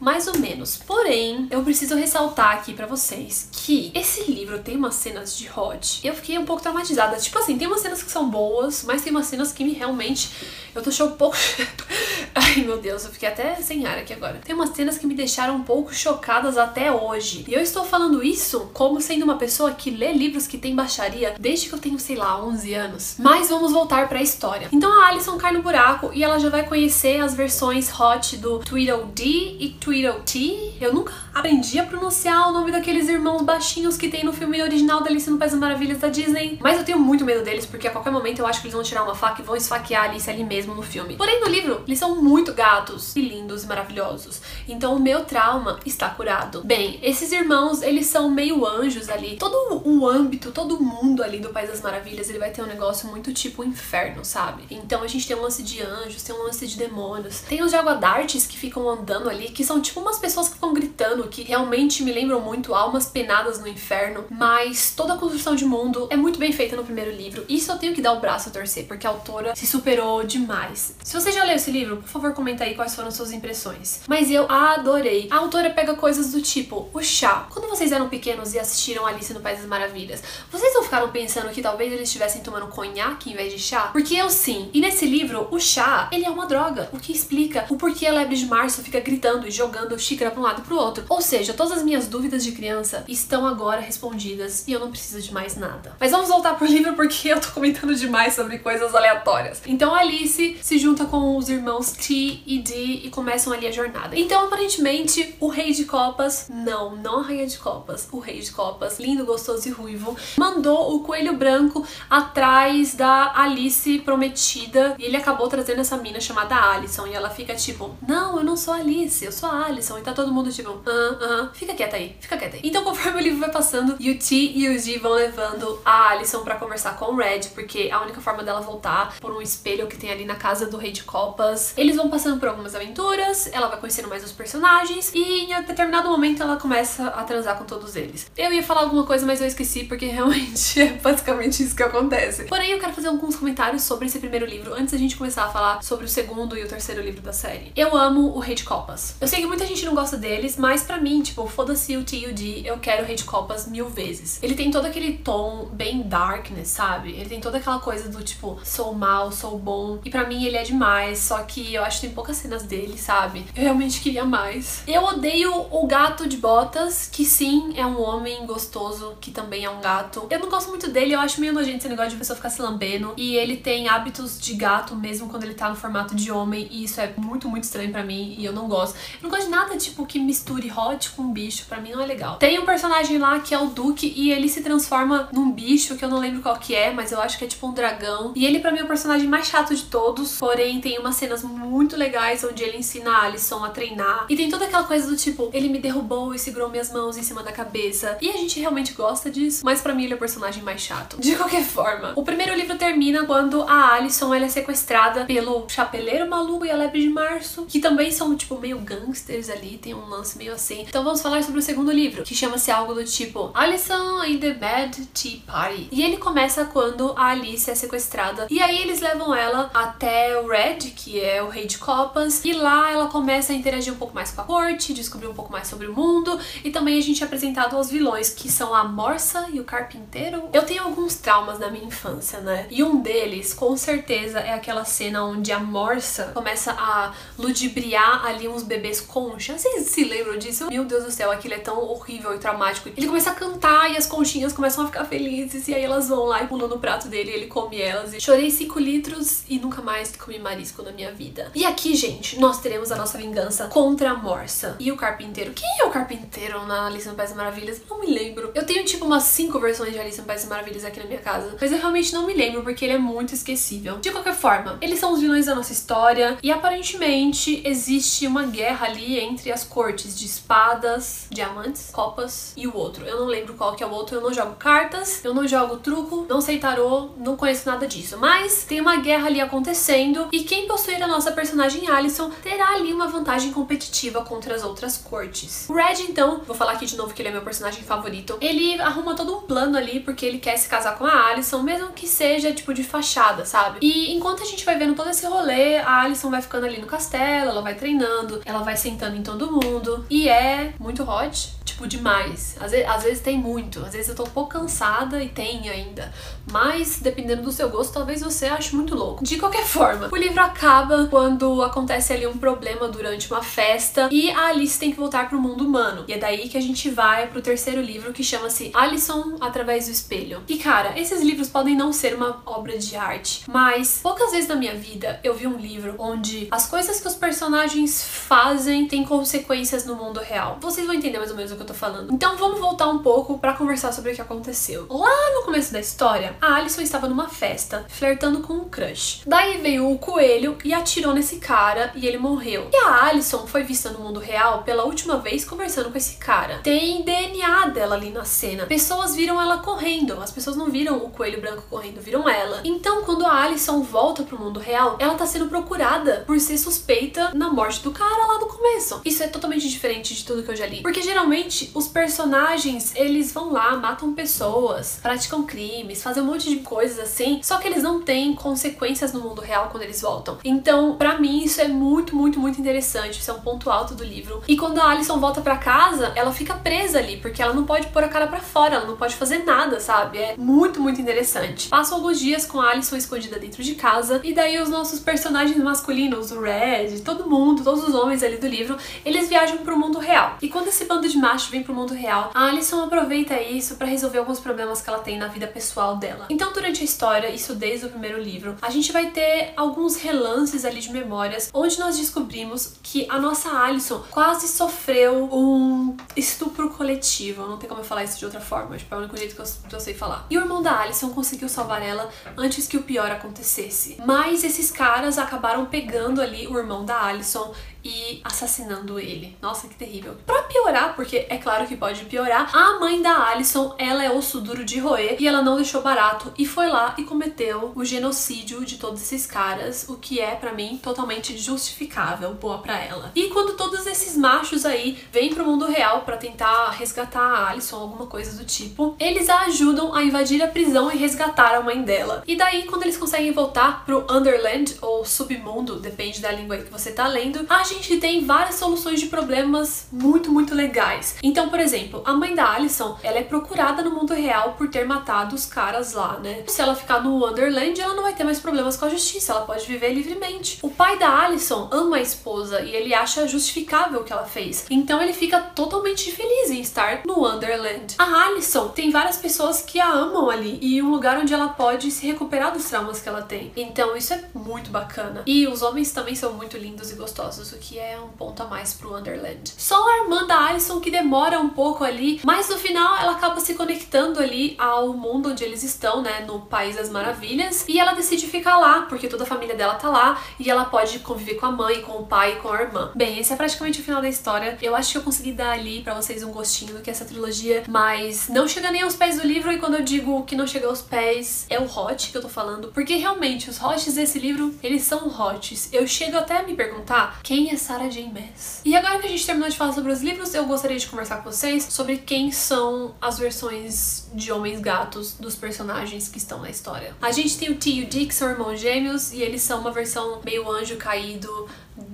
Mais 0.00 0.26
ou 0.26 0.38
menos. 0.38 0.76
Porém, 0.76 1.48
eu 1.50 1.62
preciso 1.62 1.94
ressaltar 1.94 2.54
aqui 2.54 2.72
para 2.72 2.86
vocês 2.86 3.48
que 3.52 3.90
esse 3.94 4.30
livro 4.30 4.58
tem 4.58 4.76
umas 4.76 4.94
cenas 4.94 5.36
de 5.36 5.48
hot. 5.50 6.00
Eu 6.06 6.14
fiquei 6.14 6.38
um 6.38 6.44
pouco 6.44 6.62
traumatizada. 6.62 7.16
Tipo 7.16 7.38
assim, 7.38 7.58
tem 7.58 7.66
umas 7.66 7.80
cenas 7.80 8.02
que 8.02 8.10
são 8.10 8.28
boas, 8.28 8.84
mas 8.84 9.02
tem 9.02 9.10
umas 9.10 9.26
cenas 9.26 9.52
que 9.52 9.64
me 9.64 9.72
realmente 9.72 10.30
eu 10.74 10.82
tô 10.82 10.90
um 11.04 11.12
pouco 11.12 11.36
Ai, 12.40 12.62
meu 12.62 12.78
Deus, 12.78 13.04
eu 13.04 13.10
fiquei 13.10 13.28
até 13.28 13.56
sem 13.56 13.84
ar 13.84 13.98
aqui 13.98 14.12
agora. 14.12 14.40
Tem 14.44 14.54
umas 14.54 14.70
cenas 14.70 14.96
que 14.96 15.08
me 15.08 15.14
deixaram 15.14 15.56
um 15.56 15.64
pouco 15.64 15.92
chocadas 15.92 16.56
até 16.56 16.92
hoje. 16.92 17.44
E 17.48 17.52
eu 17.52 17.60
estou 17.60 17.84
falando 17.84 18.22
isso 18.22 18.70
como 18.72 19.00
sendo 19.00 19.24
uma 19.24 19.36
pessoa 19.36 19.72
que 19.72 19.90
lê 19.90 20.12
livros 20.12 20.46
que 20.46 20.56
tem 20.56 20.72
baixaria 20.72 21.34
desde 21.38 21.68
que 21.68 21.74
eu 21.74 21.80
tenho, 21.80 21.98
sei 21.98 22.14
lá, 22.14 22.40
11 22.40 22.74
anos. 22.74 23.16
Mas 23.18 23.48
vamos 23.48 23.72
voltar 23.72 24.08
para 24.08 24.20
a 24.20 24.22
história. 24.22 24.68
Então 24.70 25.02
a 25.02 25.08
Alison 25.08 25.36
cai 25.36 25.52
no 25.52 25.62
buraco 25.62 26.12
e 26.14 26.22
ela 26.22 26.38
já 26.38 26.48
vai 26.48 26.64
conhecer 26.64 27.20
as 27.20 27.34
versões 27.34 27.90
hot 27.98 28.36
do 28.36 28.60
Tweedledee 28.60 29.56
e 29.58 29.70
Tweedledee. 29.70 30.76
Eu 30.80 30.94
nunca 30.94 31.12
aprendi 31.34 31.80
a 31.80 31.84
pronunciar 31.84 32.48
o 32.48 32.52
nome 32.52 32.70
daqueles 32.70 33.08
irmãos 33.08 33.42
baixinhos 33.42 33.96
que 33.96 34.08
tem 34.08 34.22
no 34.22 34.32
filme 34.32 34.62
original 34.62 35.02
da 35.02 35.10
Alice 35.10 35.28
no 35.28 35.38
País 35.38 35.50
das 35.50 35.60
Maravilhas 35.60 35.98
da 35.98 36.08
Disney. 36.08 36.56
Mas 36.60 36.78
eu 36.78 36.84
tenho 36.84 37.00
muito 37.00 37.24
medo 37.24 37.42
deles 37.42 37.66
porque 37.66 37.88
a 37.88 37.90
qualquer 37.90 38.12
momento 38.12 38.38
eu 38.38 38.46
acho 38.46 38.60
que 38.60 38.68
eles 38.68 38.74
vão 38.74 38.84
tirar 38.84 39.02
uma 39.02 39.16
faca 39.16 39.42
e 39.42 39.44
vão 39.44 39.56
esfaquear 39.56 40.04
a 40.04 40.08
Alice 40.08 40.30
ali 40.30 40.44
mesmo 40.44 40.72
no 40.72 40.82
filme. 40.82 41.16
Porém, 41.16 41.40
no 41.40 41.48
livro, 41.48 41.82
eles 41.84 41.98
são 41.98 42.27
muito 42.28 42.52
gatos 42.52 43.16
e 43.16 43.22
lindos 43.22 43.64
e 43.64 43.66
maravilhosos. 43.66 44.42
Então 44.68 44.94
o 44.94 45.00
meu 45.00 45.24
trauma 45.24 45.80
está 45.86 46.10
curado. 46.10 46.62
Bem, 46.62 46.98
esses 47.02 47.32
irmãos, 47.32 47.80
eles 47.80 48.06
são 48.06 48.30
meio 48.30 48.66
anjos 48.66 49.08
ali. 49.08 49.36
Todo 49.36 49.82
o 49.84 50.06
âmbito, 50.06 50.52
todo 50.52 50.76
o 50.76 50.82
mundo 50.82 51.22
ali 51.22 51.38
do 51.38 51.48
País 51.48 51.70
das 51.70 51.80
Maravilhas, 51.80 52.28
ele 52.28 52.38
vai 52.38 52.50
ter 52.50 52.62
um 52.62 52.66
negócio 52.66 53.08
muito 53.08 53.32
tipo 53.32 53.64
inferno, 53.64 54.24
sabe? 54.24 54.64
Então 54.70 55.02
a 55.02 55.06
gente 55.06 55.26
tem 55.26 55.36
um 55.36 55.42
lance 55.42 55.62
de 55.62 55.82
anjos, 55.82 56.22
tem 56.22 56.34
um 56.34 56.42
lance 56.42 56.66
de 56.66 56.76
demônios. 56.76 57.40
Tem 57.40 57.62
os 57.62 57.72
jaguadartes 57.72 58.46
que 58.46 58.58
ficam 58.58 58.88
andando 58.88 59.30
ali, 59.30 59.48
que 59.48 59.64
são 59.64 59.80
tipo 59.80 60.00
umas 60.00 60.18
pessoas 60.18 60.48
que 60.48 60.54
ficam 60.54 60.74
gritando, 60.74 61.28
que 61.28 61.42
realmente 61.42 62.02
me 62.02 62.12
lembram 62.12 62.40
muito 62.40 62.74
almas 62.74 63.06
penadas 63.06 63.58
no 63.58 63.66
inferno. 63.66 64.24
Mas 64.28 64.92
toda 64.94 65.14
a 65.14 65.18
construção 65.18 65.56
de 65.56 65.64
mundo 65.64 66.08
é 66.10 66.16
muito 66.16 66.38
bem 66.38 66.52
feita 66.52 66.76
no 66.76 66.84
primeiro 66.84 67.10
livro. 67.10 67.44
Isso 67.48 67.72
eu 67.72 67.78
tenho 67.78 67.94
que 67.94 68.02
dar 68.02 68.12
o 68.12 68.20
braço 68.20 68.50
a 68.50 68.52
torcer, 68.52 68.86
porque 68.86 69.06
a 69.06 69.10
autora 69.10 69.56
se 69.56 69.66
superou 69.66 70.22
demais. 70.24 70.94
Se 71.02 71.14
você 71.14 71.32
já 71.32 71.44
leu 71.44 71.56
esse 71.56 71.70
livro, 71.70 71.96
por 71.96 72.08
favor, 72.08 72.17
comenta 72.32 72.64
aí 72.64 72.74
quais 72.74 72.94
foram 72.94 73.10
suas 73.10 73.32
impressões. 73.32 74.00
Mas 74.06 74.30
eu 74.30 74.50
adorei. 74.50 75.28
A 75.30 75.36
autora 75.36 75.70
pega 75.70 75.94
coisas 75.94 76.32
do 76.32 76.42
tipo 76.42 76.88
o 76.92 77.02
chá. 77.02 77.46
Quando 77.50 77.68
vocês 77.68 77.92
eram 77.92 78.08
pequenos 78.08 78.54
e 78.54 78.58
assistiram 78.58 79.06
Alice 79.06 79.32
no 79.32 79.40
País 79.40 79.58
das 79.58 79.66
Maravilhas, 79.66 80.22
vocês 80.50 80.72
não 80.74 80.82
ficaram 80.82 81.10
pensando 81.10 81.50
que 81.50 81.62
talvez 81.62 81.92
eles 81.92 82.08
estivessem 82.08 82.42
tomando 82.42 82.66
conhaque 82.66 83.30
em 83.30 83.34
vez 83.34 83.52
de 83.52 83.58
chá? 83.58 83.88
Porque 83.92 84.14
eu 84.14 84.30
sim. 84.30 84.70
E 84.72 84.80
nesse 84.80 85.06
livro, 85.06 85.48
o 85.50 85.58
chá, 85.58 86.08
ele 86.12 86.24
é 86.24 86.30
uma 86.30 86.46
droga, 86.46 86.88
o 86.92 86.98
que 86.98 87.12
explica 87.12 87.66
o 87.68 87.76
porquê 87.76 88.06
a 88.06 88.12
lebre 88.12 88.36
de 88.36 88.46
março 88.46 88.82
fica 88.82 89.00
gritando 89.00 89.46
e 89.46 89.50
jogando 89.50 89.98
xícara 89.98 90.30
para 90.30 90.40
um 90.40 90.44
lado 90.44 90.60
e 90.60 90.64
pro 90.64 90.76
outro. 90.76 91.04
Ou 91.08 91.20
seja, 91.20 91.54
todas 91.54 91.78
as 91.78 91.82
minhas 91.82 92.06
dúvidas 92.06 92.44
de 92.44 92.52
criança 92.52 93.04
estão 93.08 93.46
agora 93.46 93.80
respondidas 93.80 94.66
e 94.66 94.72
eu 94.72 94.80
não 94.80 94.90
preciso 94.90 95.20
de 95.20 95.32
mais 95.32 95.56
nada. 95.56 95.96
Mas 95.98 96.10
vamos 96.10 96.28
voltar 96.28 96.54
pro 96.54 96.66
livro 96.68 96.94
porque 96.94 97.28
eu 97.28 97.40
tô 97.40 97.48
comentando 97.50 97.94
demais 97.94 98.34
sobre 98.34 98.58
coisas 98.58 98.94
aleatórias. 98.94 99.60
Então 99.66 99.94
Alice 99.94 100.56
se 100.62 100.78
junta 100.78 101.04
com 101.04 101.36
os 101.36 101.48
irmãos 101.48 101.92
T 101.98 102.40
e 102.46 102.58
D 102.58 102.74
e 103.04 103.10
começam 103.10 103.52
ali 103.52 103.66
a 103.66 103.72
jornada. 103.72 104.16
Então, 104.18 104.46
aparentemente, 104.46 105.34
o 105.40 105.48
rei 105.48 105.72
de 105.72 105.84
copas, 105.84 106.48
não, 106.48 106.96
não 106.96 107.20
a 107.20 107.22
rainha 107.22 107.46
de 107.46 107.58
copas, 107.58 108.08
o 108.12 108.18
rei 108.18 108.40
de 108.40 108.50
copas, 108.52 108.98
lindo, 108.98 109.26
gostoso 109.26 109.68
e 109.68 109.70
ruivo, 109.70 110.16
mandou 110.36 110.94
o 110.94 111.00
coelho 111.00 111.34
branco 111.34 111.84
atrás 112.08 112.94
da 112.94 113.32
Alice 113.34 113.98
prometida 114.00 114.94
e 114.98 115.04
ele 115.04 115.16
acabou 115.16 115.48
trazendo 115.48 115.80
essa 115.80 115.96
mina 115.96 116.20
chamada 116.20 116.54
Alison 116.54 117.06
e 117.06 117.14
ela 117.14 117.30
fica 117.30 117.54
tipo, 117.54 117.94
não, 118.06 118.38
eu 118.38 118.44
não 118.44 118.56
sou 118.56 118.74
Alice, 118.74 119.24
eu 119.24 119.32
sou 119.32 119.48
a 119.48 119.66
Alison 119.66 119.98
e 119.98 120.02
tá 120.02 120.12
todo 120.12 120.32
mundo 120.32 120.52
tipo, 120.52 120.80
ah, 120.86 121.18
ah, 121.20 121.50
fica 121.52 121.74
quieta 121.74 121.96
aí, 121.96 122.16
fica 122.20 122.36
quieta 122.36 122.56
aí. 122.56 122.62
Então, 122.64 122.84
conforme 122.84 123.20
o 123.20 123.22
livro 123.22 123.40
vai 123.40 123.50
passando, 123.50 123.94
o 123.94 124.18
T 124.18 124.34
e 124.34 124.68
o 124.68 124.78
G 124.78 124.98
vão 124.98 125.12
levando 125.12 125.80
a 125.84 126.10
Alison 126.10 126.42
para 126.42 126.56
conversar 126.56 126.96
com 126.96 127.06
o 127.06 127.16
Red, 127.16 127.48
porque 127.54 127.90
a 127.92 128.00
única 128.02 128.20
forma 128.20 128.42
dela 128.42 128.60
voltar 128.60 129.16
por 129.20 129.32
um 129.32 129.40
espelho 129.40 129.86
que 129.86 129.96
tem 129.96 130.10
ali 130.10 130.24
na 130.24 130.36
casa 130.36 130.66
do 130.66 130.76
rei 130.76 130.92
de 130.92 131.02
copas. 131.02 131.74
Eles 131.88 131.96
vão 131.96 132.10
passando 132.10 132.38
por 132.38 132.50
algumas 132.50 132.74
aventuras, 132.74 133.48
ela 133.50 133.66
vai 133.66 133.80
conhecendo 133.80 134.08
mais 134.08 134.22
os 134.22 134.30
personagens 134.30 135.10
e 135.14 135.50
em 135.50 135.62
determinado 135.62 136.10
momento 136.10 136.42
ela 136.42 136.58
começa 136.58 137.06
a 137.08 137.24
transar 137.24 137.56
com 137.56 137.64
todos 137.64 137.96
eles. 137.96 138.30
Eu 138.36 138.52
ia 138.52 138.62
falar 138.62 138.82
alguma 138.82 139.06
coisa, 139.06 139.24
mas 139.24 139.40
eu 139.40 139.46
esqueci 139.46 139.84
porque 139.84 140.04
realmente 140.12 140.82
é 140.82 140.92
basicamente 140.92 141.62
isso 141.62 141.74
que 141.74 141.82
acontece. 141.82 142.44
Porém, 142.44 142.72
eu 142.72 142.78
quero 142.78 142.92
fazer 142.92 143.08
alguns 143.08 143.36
comentários 143.36 143.84
sobre 143.84 144.04
esse 144.04 144.18
primeiro 144.18 144.44
livro 144.44 144.74
antes 144.74 144.92
da 144.92 144.98
gente 144.98 145.16
começar 145.16 145.46
a 145.46 145.48
falar 145.48 145.82
sobre 145.82 146.04
o 146.04 146.08
segundo 146.08 146.58
e 146.58 146.62
o 146.62 146.68
terceiro 146.68 147.00
livro 147.00 147.22
da 147.22 147.32
série. 147.32 147.72
Eu 147.74 147.96
amo 147.96 148.36
o 148.36 148.38
Rei 148.38 148.54
de 148.54 148.64
Copas. 148.64 149.16
Eu 149.18 149.26
sei 149.26 149.40
que 149.40 149.46
muita 149.46 149.64
gente 149.64 149.86
não 149.86 149.94
gosta 149.94 150.18
deles, 150.18 150.58
mas 150.58 150.82
para 150.82 150.98
mim, 150.98 151.22
tipo, 151.22 151.46
foda-se 151.46 151.96
o 151.96 152.04
T 152.04 152.16
e 152.18 152.26
o 152.26 152.34
D, 152.34 152.64
eu 152.66 152.76
quero 152.76 153.02
o 153.02 153.06
Rei 153.06 153.16
de 153.16 153.24
Copas 153.24 153.66
mil 153.66 153.88
vezes. 153.88 154.38
Ele 154.42 154.54
tem 154.54 154.70
todo 154.70 154.84
aquele 154.84 155.14
tom 155.16 155.70
bem 155.72 156.02
darkness, 156.02 156.68
sabe? 156.68 157.12
Ele 157.12 157.30
tem 157.30 157.40
toda 157.40 157.56
aquela 157.56 157.78
coisa 157.78 158.10
do 158.10 158.22
tipo, 158.22 158.60
sou 158.62 158.92
mal, 158.92 159.32
sou 159.32 159.58
bom. 159.58 159.98
E 160.04 160.10
para 160.10 160.26
mim 160.26 160.44
ele 160.44 160.58
é 160.58 160.62
demais, 160.62 161.20
só 161.20 161.38
que 161.44 161.77
eu 161.78 161.84
acho 161.84 162.00
que 162.00 162.06
tem 162.06 162.14
poucas 162.14 162.36
cenas 162.36 162.62
dele, 162.62 162.98
sabe? 162.98 163.44
Eu 163.54 163.62
realmente 163.62 164.00
queria 164.00 164.24
mais. 164.24 164.82
Eu 164.86 165.02
odeio 165.04 165.66
o 165.70 165.86
gato 165.86 166.28
de 166.28 166.36
botas, 166.36 167.08
que 167.10 167.24
sim, 167.24 167.72
é 167.76 167.86
um 167.86 168.00
homem 168.00 168.44
gostoso, 168.46 169.16
que 169.20 169.30
também 169.30 169.64
é 169.64 169.70
um 169.70 169.80
gato. 169.80 170.26
Eu 170.30 170.40
não 170.40 170.48
gosto 170.48 170.68
muito 170.68 170.90
dele, 170.90 171.14
eu 171.14 171.20
acho 171.20 171.40
meio 171.40 171.52
nojento 171.52 171.78
esse 171.78 171.88
negócio 171.88 172.10
de 172.10 172.16
pessoa 172.16 172.36
ficar 172.36 172.50
se 172.50 172.60
lambendo. 172.60 173.14
E 173.16 173.36
ele 173.36 173.56
tem 173.56 173.88
hábitos 173.88 174.38
de 174.40 174.54
gato 174.54 174.94
mesmo 174.94 175.28
quando 175.28 175.44
ele 175.44 175.54
tá 175.54 175.68
no 175.68 175.76
formato 175.76 176.14
de 176.14 176.30
homem, 176.30 176.68
e 176.70 176.84
isso 176.84 177.00
é 177.00 177.12
muito, 177.16 177.48
muito 177.48 177.64
estranho 177.64 177.90
para 177.90 178.02
mim, 178.02 178.34
e 178.38 178.44
eu 178.44 178.52
não 178.52 178.68
gosto. 178.68 178.96
Eu 178.96 179.22
não 179.22 179.30
gosto 179.30 179.44
de 179.44 179.50
nada, 179.50 179.76
tipo, 179.76 180.04
que 180.06 180.18
misture 180.18 180.72
hot 180.72 181.10
com 181.10 181.32
bicho, 181.32 181.64
para 181.66 181.80
mim 181.80 181.92
não 181.92 182.00
é 182.00 182.06
legal. 182.06 182.36
Tem 182.36 182.58
um 182.58 182.64
personagem 182.64 183.18
lá 183.18 183.38
que 183.40 183.54
é 183.54 183.58
o 183.58 183.66
Duke, 183.66 184.12
e 184.16 184.32
ele 184.32 184.48
se 184.48 184.62
transforma 184.62 185.28
num 185.32 185.52
bicho, 185.52 185.96
que 185.96 186.04
eu 186.04 186.08
não 186.08 186.18
lembro 186.18 186.42
qual 186.42 186.56
que 186.56 186.74
é, 186.74 186.92
mas 186.92 187.12
eu 187.12 187.20
acho 187.20 187.38
que 187.38 187.44
é 187.44 187.48
tipo 187.48 187.66
um 187.66 187.72
dragão. 187.72 188.32
E 188.34 188.44
ele 188.44 188.58
para 188.58 188.72
mim 188.72 188.80
é 188.80 188.84
o 188.84 188.88
personagem 188.88 189.28
mais 189.28 189.46
chato 189.46 189.74
de 189.74 189.84
todos, 189.84 190.38
porém 190.38 190.80
tem 190.80 190.98
umas 190.98 191.14
cenas 191.14 191.42
muito 191.42 191.67
legais 191.96 192.44
onde 192.44 192.62
ele 192.62 192.78
ensina 192.78 193.10
a 193.10 193.22
Alison 193.24 193.64
a 193.64 193.70
treinar. 193.70 194.26
E 194.28 194.36
tem 194.36 194.48
toda 194.48 194.64
aquela 194.64 194.84
coisa 194.84 195.08
do 195.08 195.16
tipo, 195.16 195.50
ele 195.52 195.68
me 195.68 195.78
derrubou 195.78 196.34
e 196.34 196.38
segurou 196.38 196.68
minhas 196.68 196.92
mãos 196.92 197.16
em 197.16 197.22
cima 197.22 197.42
da 197.42 197.52
cabeça. 197.52 198.16
E 198.20 198.28
a 198.28 198.32
gente 198.32 198.58
realmente 198.60 198.92
gosta 198.92 199.30
disso, 199.30 199.62
mas 199.64 199.80
para 199.80 199.94
mim 199.94 200.04
ele 200.04 200.12
é 200.12 200.16
o 200.16 200.18
personagem 200.18 200.62
mais 200.62 200.80
chato. 200.80 201.18
De 201.20 201.36
qualquer 201.36 201.64
forma, 201.64 202.12
o 202.16 202.22
primeiro 202.22 202.54
livro 202.54 202.76
termina 202.76 203.24
quando 203.24 203.62
a 203.62 203.94
Alison 203.94 204.32
é 204.34 204.48
sequestrada 204.48 205.24
pelo 205.24 205.68
Chapeleiro 205.68 206.28
Maluco 206.28 206.64
e 206.64 206.70
a 206.70 206.76
Lebre 206.76 207.02
de 207.02 207.10
Março, 207.10 207.64
que 207.66 207.80
também 207.80 208.10
são 208.10 208.36
tipo 208.36 208.58
meio 208.58 208.78
gangsters 208.78 209.50
ali, 209.50 209.78
tem 209.78 209.94
um 209.94 210.08
lance 210.08 210.38
meio 210.38 210.52
assim. 210.52 210.84
Então 210.88 211.02
vamos 211.04 211.20
falar 211.20 211.42
sobre 211.42 211.60
o 211.60 211.62
segundo 211.62 211.90
livro, 211.90 212.22
que 212.22 212.34
chama-se 212.34 212.70
algo 212.70 212.94
do 212.94 213.04
tipo 213.04 213.50
Alison 213.54 214.24
in 214.24 214.38
the 214.38 214.52
Bad 214.54 215.06
Tea 215.06 215.40
Party. 215.46 215.88
E 215.90 216.02
ele 216.02 216.16
começa 216.16 216.64
quando 216.64 217.12
a 217.16 217.26
Alice 217.26 217.70
é 217.70 217.74
sequestrada 217.74 218.46
e 218.50 218.60
aí 218.60 218.80
eles 218.80 219.00
levam 219.00 219.34
ela 219.34 219.70
até 219.74 220.27
o 220.38 220.48
Red, 220.48 220.78
que 220.94 221.20
é 221.20 221.42
o 221.42 221.48
rei 221.48 221.66
de 221.66 221.78
copas, 221.78 222.44
e 222.44 222.52
lá 222.52 222.90
ela 222.90 223.08
começa 223.08 223.52
a 223.52 223.56
interagir 223.56 223.92
um 223.92 223.96
pouco 223.96 224.14
mais 224.14 224.30
com 224.30 224.40
a 224.40 224.44
corte, 224.44 224.94
descobrir 224.94 225.26
um 225.26 225.34
pouco 225.34 225.52
mais 225.52 225.66
sobre 225.66 225.86
o 225.86 225.92
mundo, 225.92 226.38
e 226.64 226.70
também 226.70 226.98
a 226.98 227.02
gente 227.02 227.22
é 227.22 227.26
apresentado 227.26 227.76
aos 227.76 227.90
vilões, 227.90 228.30
que 228.30 228.50
são 228.50 228.74
a 228.74 228.84
Morsa 228.84 229.48
e 229.52 229.60
o 229.60 229.64
Carpinteiro. 229.64 230.48
Eu 230.52 230.62
tenho 230.62 230.82
alguns 230.82 231.16
traumas 231.16 231.58
na 231.58 231.70
minha 231.70 231.84
infância, 231.84 232.40
né? 232.40 232.66
E 232.70 232.82
um 232.82 233.00
deles, 233.00 233.52
com 233.54 233.76
certeza, 233.76 234.40
é 234.40 234.52
aquela 234.52 234.84
cena 234.84 235.24
onde 235.24 235.52
a 235.52 235.58
Morsa 235.58 236.32
começa 236.34 236.72
a 236.72 237.12
ludibriar 237.38 238.26
ali 238.26 238.48
uns 238.48 238.62
bebês 238.62 239.00
concha. 239.00 239.58
Vocês 239.58 239.86
se 239.86 240.04
lembram 240.04 240.38
disso? 240.38 240.68
Meu 240.68 240.84
Deus 240.84 241.04
do 241.04 241.10
céu, 241.10 241.30
aquilo 241.30 241.54
é 241.54 241.58
tão 241.58 241.78
horrível 241.78 242.34
e 242.34 242.38
traumático. 242.38 242.88
Ele 242.96 243.06
começa 243.06 243.30
a 243.30 243.34
cantar 243.34 243.90
e 243.90 243.96
as 243.96 244.06
conchinhas 244.06 244.52
começam 244.52 244.84
a 244.84 244.86
ficar 244.86 245.04
felizes, 245.04 245.68
e 245.68 245.74
aí 245.74 245.82
elas 245.82 246.08
vão 246.08 246.24
lá 246.24 246.42
e 246.42 246.46
pulam 246.46 246.68
no 246.68 246.78
prato 246.78 247.08
dele, 247.08 247.30
ele 247.30 247.46
come 247.46 247.80
elas. 247.80 248.14
E 248.14 248.20
chorei 248.20 248.50
5 248.50 248.78
litros 248.78 249.42
e 249.48 249.58
nunca 249.58 249.82
mais 249.82 250.10
comi 250.28 250.38
marisco 250.38 250.82
na 250.82 250.92
minha 250.92 251.10
vida. 251.10 251.50
E 251.54 251.64
aqui, 251.64 251.96
gente, 251.96 252.38
nós 252.38 252.60
teremos 252.60 252.92
a 252.92 252.96
nossa 252.96 253.16
vingança 253.16 253.66
contra 253.68 254.10
a 254.10 254.14
Morsa. 254.14 254.76
E 254.78 254.92
o 254.92 254.96
carpinteiro. 254.96 255.52
Quem 255.54 255.80
é 255.80 255.84
o 255.84 255.90
carpinteiro 255.90 256.66
na 256.66 256.86
Alice 256.86 257.08
no 257.08 257.14
País 257.14 257.30
das 257.30 257.38
Maravilhas? 257.38 257.80
Não 257.88 257.98
me 257.98 258.06
lembro. 258.06 258.50
Eu 258.54 258.66
tenho 258.66 258.84
tipo 258.84 259.06
umas 259.06 259.22
5 259.22 259.58
versões 259.58 259.94
de 259.94 259.98
Alice 259.98 260.20
no 260.20 260.26
País 260.26 260.42
das 260.42 260.50
Maravilhas 260.50 260.84
aqui 260.84 261.00
na 261.00 261.06
minha 261.06 261.20
casa, 261.20 261.56
mas 261.58 261.72
eu 261.72 261.78
realmente 261.78 262.12
não 262.12 262.26
me 262.26 262.34
lembro 262.34 262.62
porque 262.62 262.84
ele 262.84 262.92
é 262.92 262.98
muito 262.98 263.32
esquecível. 263.32 263.98
De 263.98 264.10
qualquer 264.10 264.34
forma, 264.34 264.76
eles 264.82 264.98
são 264.98 265.14
os 265.14 265.20
vilões 265.20 265.46
da 265.46 265.54
nossa 265.54 265.72
história 265.72 266.36
e 266.42 266.52
aparentemente 266.52 267.62
existe 267.64 268.26
uma 268.26 268.44
guerra 268.44 268.86
ali 268.86 269.18
entre 269.18 269.50
as 269.50 269.64
cortes 269.64 270.18
de 270.18 270.26
espadas, 270.26 271.26
diamantes, 271.30 271.88
copas 271.90 272.52
e 272.54 272.66
o 272.66 272.76
outro. 272.76 273.06
Eu 273.06 273.20
não 273.20 273.26
lembro 273.26 273.54
qual 273.54 273.74
que 273.74 273.82
é 273.82 273.86
o 273.86 273.90
outro, 273.90 274.16
eu 274.16 274.20
não 274.20 274.34
jogo 274.34 274.56
cartas, 274.56 275.24
eu 275.24 275.32
não 275.32 275.48
jogo 275.48 275.78
truco, 275.78 276.26
não 276.28 276.42
sei 276.42 276.58
tarô, 276.58 277.10
não 277.16 277.34
conheço 277.34 277.66
nada 277.66 277.86
disso. 277.86 278.18
Mas 278.18 278.64
tem 278.64 278.78
uma 278.78 278.96
guerra 278.96 279.28
ali 279.28 279.40
acontecendo 279.40 280.17
e 280.32 280.44
quem 280.44 280.66
possuir 280.66 281.02
a 281.02 281.06
nossa 281.06 281.32
personagem 281.32 281.88
Alison 281.88 282.30
terá 282.42 282.70
ali 282.70 282.92
uma 282.92 283.08
vantagem 283.08 283.52
competitiva 283.52 284.24
contra 284.24 284.54
as 284.54 284.64
outras 284.64 284.96
cortes. 284.96 285.68
O 285.68 285.74
Red, 285.74 286.02
então, 286.08 286.42
vou 286.46 286.56
falar 286.56 286.72
aqui 286.72 286.86
de 286.86 286.96
novo 286.96 287.14
que 287.14 287.22
ele 287.22 287.28
é 287.28 287.32
meu 287.32 287.42
personagem 287.42 287.82
favorito, 287.82 288.36
ele 288.40 288.80
arruma 288.80 289.14
todo 289.14 289.36
um 289.36 289.40
plano 289.42 289.76
ali 289.76 290.00
porque 290.00 290.26
ele 290.26 290.38
quer 290.38 290.56
se 290.56 290.68
casar 290.68 290.96
com 290.96 291.04
a 291.04 291.28
Alison, 291.28 291.62
mesmo 291.62 291.88
que 291.92 292.06
seja 292.06 292.52
tipo 292.52 292.74
de 292.74 292.82
fachada, 292.82 293.44
sabe? 293.44 293.78
E 293.82 294.14
enquanto 294.14 294.42
a 294.42 294.46
gente 294.46 294.64
vai 294.64 294.78
vendo 294.78 294.94
todo 294.94 295.10
esse 295.10 295.26
rolê, 295.26 295.78
a 295.78 296.02
Alison 296.02 296.30
vai 296.30 296.42
ficando 296.42 296.66
ali 296.66 296.80
no 296.80 296.86
castelo, 296.86 297.50
ela 297.50 297.62
vai 297.62 297.74
treinando, 297.74 298.40
ela 298.44 298.62
vai 298.62 298.76
sentando 298.76 299.16
em 299.16 299.22
todo 299.22 299.52
mundo 299.52 300.04
e 300.10 300.28
é 300.28 300.72
muito 300.78 301.02
hot, 301.02 301.57
tipo 301.68 301.86
demais. 301.86 302.56
Às 302.60 302.72
vezes, 302.72 302.88
às 302.88 303.02
vezes 303.02 303.20
tem 303.20 303.38
muito, 303.38 303.80
às 303.84 303.92
vezes 303.92 304.08
eu 304.08 304.14
tô 304.14 304.24
um 304.24 304.30
pouco 304.30 304.50
cansada 304.50 305.22
e 305.22 305.28
tem 305.28 305.68
ainda, 305.68 306.12
mas 306.50 306.98
dependendo 307.00 307.42
do 307.42 307.52
seu 307.52 307.68
gosto, 307.68 307.92
talvez 307.92 308.20
você 308.20 308.46
ache 308.46 308.74
muito 308.74 308.94
louco. 308.94 309.22
De 309.22 309.36
qualquer 309.36 309.64
forma, 309.64 310.08
o 310.10 310.16
livro 310.16 310.40
acaba 310.40 311.06
quando 311.06 311.62
acontece 311.62 312.12
ali 312.12 312.26
um 312.26 312.36
problema 312.36 312.88
durante 312.88 313.30
uma 313.30 313.42
festa 313.42 314.08
e 314.10 314.30
a 314.30 314.48
Alice 314.48 314.78
tem 314.78 314.90
que 314.90 314.98
voltar 314.98 315.28
pro 315.28 315.40
mundo 315.40 315.64
humano. 315.64 316.04
E 316.08 316.12
é 316.12 316.18
daí 316.18 316.48
que 316.48 316.56
a 316.56 316.60
gente 316.60 316.90
vai 316.90 317.26
pro 317.26 317.42
terceiro 317.42 317.80
livro 317.80 318.12
que 318.12 318.24
chama-se 318.24 318.70
Alison 318.74 319.36
através 319.40 319.86
do 319.86 319.92
espelho. 319.92 320.42
E 320.48 320.56
cara, 320.56 320.98
esses 320.98 321.20
livros 321.20 321.48
podem 321.48 321.76
não 321.76 321.92
ser 321.92 322.14
uma 322.14 322.42
obra 322.46 322.78
de 322.78 322.96
arte, 322.96 323.44
mas 323.46 324.00
poucas 324.02 324.30
vezes 324.30 324.48
na 324.48 324.56
minha 324.56 324.74
vida 324.74 325.20
eu 325.22 325.34
vi 325.34 325.46
um 325.46 325.56
livro 325.56 325.94
onde 325.98 326.48
as 326.50 326.66
coisas 326.66 327.00
que 327.00 327.08
os 327.08 327.14
personagens 327.14 328.02
fazem 328.02 328.86
têm 328.88 329.04
consequências 329.04 329.84
no 329.84 329.94
mundo 329.94 330.20
real. 330.20 330.58
Vocês 330.60 330.86
vão 330.86 330.94
entender 330.94 331.18
mais 331.18 331.30
ou 331.30 331.36
menos 331.36 331.52
o 331.52 331.56
que 331.58 331.62
eu 331.64 331.66
tô 331.66 331.74
falando. 331.74 332.12
Então 332.12 332.36
vamos 332.36 332.58
voltar 332.58 332.88
um 332.88 332.98
pouco 332.98 333.38
para 333.38 333.52
conversar 333.52 333.92
sobre 333.92 334.12
o 334.12 334.14
que 334.14 334.22
aconteceu. 334.22 334.86
Lá 334.88 335.34
no 335.34 335.44
começo 335.44 335.72
da 335.72 335.80
história, 335.80 336.36
a 336.40 336.54
Alison 336.54 336.80
estava 336.80 337.08
numa 337.08 337.28
festa, 337.28 337.84
flertando 337.88 338.40
com 338.40 338.54
um 338.54 338.68
crush. 338.68 339.22
Daí 339.26 339.58
veio 339.58 339.90
o 339.90 339.98
coelho 339.98 340.56
e 340.64 340.72
atirou 340.72 341.12
nesse 341.12 341.36
cara 341.36 341.92
e 341.94 342.06
ele 342.06 342.18
morreu. 342.18 342.68
E 342.72 342.76
a 342.76 343.04
Alison 343.06 343.46
foi 343.46 343.62
vista 343.62 343.90
no 343.90 344.00
mundo 344.00 344.20
real 344.20 344.62
pela 344.62 344.84
última 344.84 345.18
vez 345.18 345.44
conversando 345.44 345.90
com 345.90 345.98
esse 345.98 346.16
cara. 346.16 346.60
Tem 346.62 347.02
DNA 347.02 347.68
dela 347.68 347.94
ali 347.96 348.10
na 348.10 348.24
cena. 348.24 348.66
Pessoas 348.66 349.14
viram 349.14 349.40
ela 349.40 349.58
correndo, 349.58 350.20
as 350.20 350.30
pessoas 350.30 350.56
não 350.56 350.70
viram 350.70 350.98
o 350.98 351.10
coelho 351.10 351.40
branco 351.40 351.64
correndo, 351.68 352.00
viram 352.00 352.28
ela. 352.28 352.60
Então, 352.64 353.02
quando 353.02 353.26
a 353.26 353.42
Alison 353.42 353.82
volta 353.82 354.22
pro 354.22 354.38
mundo 354.38 354.60
real, 354.60 354.96
ela 354.98 355.14
tá 355.14 355.26
sendo 355.26 355.48
procurada 355.48 356.24
por 356.26 356.38
ser 356.40 356.58
suspeita 356.58 357.32
na 357.34 357.52
morte 357.52 357.82
do 357.82 357.90
cara 357.90 358.26
lá 358.26 358.38
no 358.38 358.46
começo. 358.46 359.00
Isso 359.04 359.22
é 359.22 359.28
totalmente 359.28 359.68
diferente 359.68 360.14
de 360.14 360.24
tudo 360.24 360.42
que 360.42 360.50
eu 360.50 360.56
já 360.56 360.66
li. 360.66 360.82
Porque 360.82 361.02
geralmente 361.02 361.47
os 361.74 361.88
personagens, 361.88 362.94
eles 362.94 363.32
vão 363.32 363.52
lá, 363.52 363.76
matam 363.76 364.12
pessoas, 364.12 364.98
praticam 365.02 365.42
crimes, 365.44 366.02
fazem 366.02 366.22
um 366.22 366.26
monte 366.26 366.48
de 366.48 366.56
coisas 366.56 366.98
assim, 366.98 367.40
só 367.42 367.58
que 367.58 367.66
eles 367.66 367.82
não 367.82 368.00
têm 368.02 368.34
consequências 368.34 369.12
no 369.12 369.20
mundo 369.20 369.40
real 369.40 369.68
quando 369.70 369.82
eles 369.82 370.00
voltam. 370.00 370.38
Então, 370.44 370.96
para 370.96 371.18
mim, 371.18 371.42
isso 371.42 371.60
é 371.60 371.68
muito, 371.68 372.14
muito, 372.14 372.38
muito 372.38 372.60
interessante. 372.60 373.20
Isso 373.20 373.30
é 373.30 373.34
um 373.34 373.40
ponto 373.40 373.70
alto 373.70 373.94
do 373.94 374.04
livro. 374.04 374.42
E 374.46 374.56
quando 374.56 374.78
a 374.78 374.90
Alison 374.90 375.18
volta 375.18 375.40
para 375.40 375.56
casa, 375.56 376.12
ela 376.14 376.32
fica 376.32 376.54
presa 376.54 376.98
ali, 376.98 377.16
porque 377.16 377.42
ela 377.42 377.52
não 377.52 377.64
pode 377.64 377.88
pôr 377.88 378.04
a 378.04 378.08
cara 378.08 378.26
para 378.26 378.40
fora, 378.40 378.76
ela 378.76 378.86
não 378.86 378.96
pode 378.96 379.16
fazer 379.16 379.44
nada, 379.44 379.80
sabe? 379.80 380.18
É 380.18 380.34
muito, 380.36 380.80
muito 380.80 381.00
interessante. 381.00 381.68
Passam 381.68 381.98
alguns 381.98 382.18
dias 382.20 382.44
com 382.44 382.60
a 382.60 382.70
Alison 382.70 382.96
escondida 382.96 383.38
dentro 383.38 383.62
de 383.62 383.74
casa, 383.74 384.20
e 384.24 384.32
daí 384.32 384.60
os 384.60 384.68
nossos 384.68 385.00
personagens 385.00 385.56
masculinos, 385.56 386.30
o 386.30 386.40
Red, 386.40 387.00
todo 387.04 387.28
mundo, 387.28 387.62
todos 387.62 387.86
os 387.86 387.94
homens 387.94 388.22
ali 388.22 388.36
do 388.36 388.46
livro, 388.46 388.76
eles 389.04 389.28
viajam 389.28 389.58
pro 389.58 389.78
mundo 389.78 389.98
real. 389.98 390.36
E 390.42 390.48
quando 390.48 390.68
esse 390.68 390.84
bando 390.84 391.08
de 391.08 391.16
machos 391.16 391.37
macho 391.38 391.52
vem 391.52 391.62
pro 391.62 391.72
mundo 391.72 391.94
real, 391.94 392.32
a 392.34 392.46
Alison 392.46 392.82
aproveita 392.82 393.40
isso 393.40 393.76
para 393.76 393.86
resolver 393.86 394.18
alguns 394.18 394.40
problemas 394.40 394.82
que 394.82 394.90
ela 394.90 394.98
tem 394.98 395.16
na 395.16 395.28
vida 395.28 395.46
pessoal 395.46 395.96
dela. 395.96 396.26
Então, 396.28 396.52
durante 396.52 396.82
a 396.82 396.84
história, 396.84 397.28
isso 397.30 397.54
desde 397.54 397.86
o 397.86 397.90
primeiro 397.90 398.20
livro, 398.20 398.56
a 398.60 398.70
gente 398.70 398.90
vai 398.90 399.12
ter 399.12 399.52
alguns 399.56 399.96
relances 399.96 400.64
ali 400.64 400.80
de 400.80 400.90
memórias 400.90 401.48
onde 401.54 401.78
nós 401.78 401.96
descobrimos 401.96 402.74
que 402.82 403.06
a 403.08 403.20
nossa 403.20 403.50
Alison 403.50 404.02
quase 404.10 404.48
sofreu 404.48 405.28
um 405.32 405.96
estupro 406.16 406.70
coletivo. 406.70 407.46
Não 407.46 407.56
tem 407.56 407.68
como 407.68 407.82
eu 407.82 407.84
falar 407.84 408.02
isso 408.02 408.18
de 408.18 408.24
outra 408.24 408.40
forma, 408.40 408.76
tipo, 408.76 408.92
é 408.92 408.98
o 408.98 409.00
único 409.00 409.16
jeito 409.16 409.36
que 409.36 409.40
eu, 409.40 409.46
que 409.68 409.74
eu 409.76 409.80
sei 409.80 409.94
falar. 409.94 410.26
E 410.28 410.36
o 410.36 410.40
irmão 410.40 410.60
da 410.60 410.76
Alison 410.80 411.10
conseguiu 411.10 411.48
salvar 411.48 411.82
ela 411.82 412.08
antes 412.36 412.66
que 412.66 412.76
o 412.76 412.82
pior 412.82 413.12
acontecesse. 413.12 413.96
Mas 414.04 414.42
esses 414.42 414.72
caras 414.72 415.18
acabaram 415.18 415.66
pegando 415.66 416.20
ali 416.20 416.48
o 416.48 416.58
irmão 416.58 416.84
da 416.84 417.00
Alison 417.00 417.54
e 417.84 418.20
assassinando 418.24 418.98
ele. 418.98 419.36
Nossa, 419.40 419.68
que 419.68 419.74
terrível. 419.74 420.16
Pra 420.26 420.42
piorar, 420.42 420.94
porque 420.94 421.26
é 421.28 421.38
claro 421.38 421.66
que 421.66 421.76
pode 421.76 422.04
piorar, 422.04 422.54
a 422.54 422.78
mãe 422.78 423.00
da 423.00 423.28
Alison, 423.28 423.74
ela 423.78 424.04
é 424.04 424.10
osso 424.10 424.40
duro 424.40 424.64
de 424.64 424.78
roer 424.78 425.16
e 425.18 425.26
ela 425.26 425.42
não 425.42 425.56
deixou 425.56 425.82
barato 425.82 426.32
e 426.38 426.46
foi 426.46 426.68
lá 426.68 426.94
e 426.98 427.04
cometeu 427.04 427.72
o 427.74 427.84
genocídio 427.84 428.64
de 428.64 428.76
todos 428.76 429.02
esses 429.02 429.26
caras, 429.26 429.86
o 429.88 429.96
que 429.96 430.20
é 430.20 430.34
para 430.34 430.52
mim 430.52 430.78
totalmente 430.82 431.36
justificável, 431.36 432.34
boa 432.34 432.58
para 432.58 432.78
ela. 432.78 433.12
E 433.14 433.28
quando 433.28 433.56
todos 433.56 433.86
esses 433.86 434.16
machos 434.16 434.64
aí 434.64 434.98
vêm 435.12 435.32
pro 435.32 435.44
mundo 435.44 435.66
real 435.66 436.02
para 436.02 436.16
tentar 436.16 436.70
resgatar 436.70 437.20
a 437.20 437.48
Alison, 437.48 437.76
alguma 437.76 438.06
coisa 438.06 438.36
do 438.36 438.44
tipo, 438.44 438.96
eles 438.98 439.28
a 439.28 439.38
ajudam 439.48 439.94
a 439.94 440.02
invadir 440.02 440.42
a 440.42 440.48
prisão 440.48 440.90
e 440.92 440.96
resgatar 440.96 441.54
a 441.54 441.62
mãe 441.62 441.82
dela. 441.82 442.22
E 442.26 442.36
daí, 442.36 442.64
quando 442.64 442.82
eles 442.82 442.96
conseguem 442.96 443.32
voltar 443.32 443.84
pro 443.84 444.06
Underland 444.10 444.76
ou 444.80 445.04
submundo, 445.04 445.76
depende 445.76 446.20
da 446.20 446.30
língua 446.30 446.58
que 446.58 446.70
você 446.70 446.92
tá 446.92 447.06
lendo, 447.06 447.44
a 447.48 447.64
gente 447.68 447.96
tem 447.98 448.24
várias 448.24 448.56
soluções 448.56 449.00
de 449.00 449.06
problemas 449.06 449.86
muito, 449.92 450.32
muito 450.32 450.54
legais. 450.54 451.16
Então, 451.22 451.48
por 451.48 451.60
exemplo, 451.60 452.02
a 452.04 452.12
mãe 452.14 452.34
da 452.34 452.50
Alison, 452.52 452.98
ela 453.02 453.18
é 453.18 453.22
procurada 453.22 453.82
no 453.82 453.90
mundo 453.90 454.14
real 454.14 454.54
por 454.54 454.68
ter 454.68 454.86
matado 454.86 455.34
os 455.34 455.46
caras 455.46 455.92
lá, 455.92 456.18
né? 456.18 456.44
Se 456.46 456.60
ela 456.60 456.74
ficar 456.74 457.02
no 457.02 457.18
Wonderland, 457.18 457.80
ela 457.80 457.94
não 457.94 458.02
vai 458.02 458.14
ter 458.14 458.24
mais 458.24 458.40
problemas 458.40 458.76
com 458.76 458.86
a 458.86 458.88
justiça, 458.88 459.32
ela 459.32 459.42
pode 459.42 459.66
viver 459.66 459.92
livremente. 459.92 460.58
O 460.62 460.70
pai 460.70 460.98
da 460.98 461.24
Alison 461.24 461.68
ama 461.70 461.96
a 461.96 462.02
esposa 462.02 462.60
e 462.62 462.74
ele 462.74 462.94
acha 462.94 463.26
justificável 463.26 464.00
o 464.00 464.04
que 464.04 464.12
ela 464.12 464.24
fez. 464.24 464.66
Então 464.70 465.00
ele 465.00 465.12
fica 465.12 465.40
totalmente 465.40 466.10
feliz 466.12 466.50
em 466.50 466.60
estar 466.60 467.02
no 467.04 467.20
Wonderland. 467.20 467.94
A 467.98 468.26
Alison 468.26 468.68
tem 468.68 468.90
várias 468.90 469.16
pessoas 469.16 469.62
que 469.62 469.80
a 469.80 469.90
amam 469.90 470.30
ali 470.30 470.58
e 470.62 470.82
um 470.82 470.90
lugar 470.90 471.18
onde 471.18 471.34
ela 471.34 471.48
pode 471.48 471.90
se 471.90 472.06
recuperar 472.06 472.52
dos 472.52 472.64
traumas 472.64 473.00
que 473.00 473.08
ela 473.08 473.22
tem. 473.22 473.52
Então 473.56 473.96
isso 473.96 474.14
é 474.14 474.24
muito 474.34 474.70
bacana. 474.70 475.22
E 475.26 475.46
os 475.46 475.62
homens 475.62 475.92
também 475.92 476.14
são 476.14 476.32
muito 476.32 476.56
lindos 476.56 476.90
e 476.90 476.94
gostosos, 476.94 477.52
que 477.58 477.78
é 477.78 477.98
um 477.98 478.08
ponto 478.08 478.42
a 478.42 478.46
mais 478.46 478.74
pro 478.74 478.92
Wonderland. 478.92 479.52
Só 479.56 479.76
a 479.88 480.02
irmã 480.04 480.26
da 480.26 480.46
Alison 480.46 480.80
que 480.80 480.90
demora 480.90 481.40
um 481.40 481.50
pouco 481.50 481.84
ali, 481.84 482.20
mas 482.24 482.48
no 482.48 482.56
final 482.56 482.96
ela 482.98 483.12
acaba 483.12 483.40
se 483.40 483.54
conectando 483.54 484.20
ali 484.20 484.54
ao 484.58 484.92
mundo 484.92 485.30
onde 485.30 485.44
eles 485.44 485.62
estão, 485.62 486.02
né, 486.02 486.24
no 486.26 486.40
País 486.40 486.76
das 486.76 486.88
Maravilhas, 486.88 487.64
e 487.68 487.78
ela 487.78 487.92
decide 487.92 488.26
ficar 488.26 488.58
lá, 488.58 488.82
porque 488.82 489.08
toda 489.08 489.24
a 489.24 489.26
família 489.26 489.54
dela 489.54 489.74
tá 489.74 489.88
lá, 489.88 490.22
e 490.38 490.50
ela 490.50 490.64
pode 490.64 491.00
conviver 491.00 491.34
com 491.34 491.46
a 491.46 491.52
mãe, 491.52 491.82
com 491.82 491.92
o 491.92 492.06
pai 492.06 492.34
e 492.34 492.36
com 492.36 492.48
a 492.50 492.62
irmã. 492.62 492.92
Bem, 492.94 493.18
esse 493.18 493.32
é 493.32 493.36
praticamente 493.36 493.80
o 493.80 493.84
final 493.84 494.00
da 494.00 494.08
história. 494.08 494.56
Eu 494.62 494.74
acho 494.74 494.92
que 494.92 494.98
eu 494.98 495.02
consegui 495.02 495.32
dar 495.32 495.50
ali 495.50 495.82
para 495.82 495.94
vocês 495.94 496.22
um 496.22 496.30
gostinho 496.30 496.74
do 496.74 496.80
que 496.80 496.90
é 496.90 496.92
essa 496.92 497.04
trilogia, 497.04 497.64
mas 497.68 498.28
não 498.28 498.46
chega 498.46 498.70
nem 498.70 498.82
aos 498.82 498.94
pés 498.94 499.20
do 499.20 499.26
livro, 499.26 499.52
e 499.52 499.58
quando 499.58 499.74
eu 499.74 499.82
digo 499.82 500.24
que 500.24 500.36
não 500.36 500.46
chega 500.46 500.66
aos 500.66 500.82
pés, 500.82 501.46
é 501.48 501.58
o 501.58 501.64
hot 501.64 502.10
que 502.10 502.16
eu 502.16 502.22
tô 502.22 502.28
falando, 502.28 502.68
porque 502.72 502.96
realmente 502.96 503.50
os 503.50 503.58
hots 503.58 503.94
desse 503.94 504.18
livro, 504.18 504.54
eles 504.62 504.82
são 504.82 505.08
hots. 505.08 505.72
Eu 505.72 505.86
chego 505.86 506.16
até 506.16 506.38
a 506.38 506.42
me 506.42 506.54
perguntar 506.54 507.20
quem 507.22 507.47
é 507.50 507.56
Sarah 507.56 507.88
J. 507.88 508.08
Maas. 508.08 508.60
E 508.64 508.76
agora 508.76 508.98
que 508.98 509.06
a 509.06 509.10
gente 509.10 509.24
terminou 509.24 509.48
de 509.48 509.56
falar 509.56 509.72
sobre 509.72 509.92
os 509.92 510.02
livros, 510.02 510.34
eu 510.34 510.46
gostaria 510.46 510.78
de 510.78 510.86
conversar 510.86 511.22
com 511.22 511.30
vocês 511.30 511.64
sobre 511.64 511.98
quem 511.98 512.30
são 512.30 512.94
as 513.00 513.18
versões 513.18 514.08
de 514.14 514.30
homens 514.32 514.60
gatos 514.60 515.14
dos 515.14 515.34
personagens 515.34 516.08
que 516.08 516.18
estão 516.18 516.40
na 516.40 516.50
história. 516.50 516.94
A 517.00 517.10
gente 517.12 517.38
tem 517.38 517.50
o 517.50 517.56
T 517.56 517.70
e 517.70 517.84
Dick, 517.86 518.14
são 518.14 518.30
irmãos 518.30 518.60
gêmeos, 518.60 519.12
e 519.12 519.22
eles 519.22 519.42
são 519.42 519.60
uma 519.60 519.70
versão 519.70 520.20
meio 520.24 520.50
anjo 520.50 520.76
caído 520.76 521.48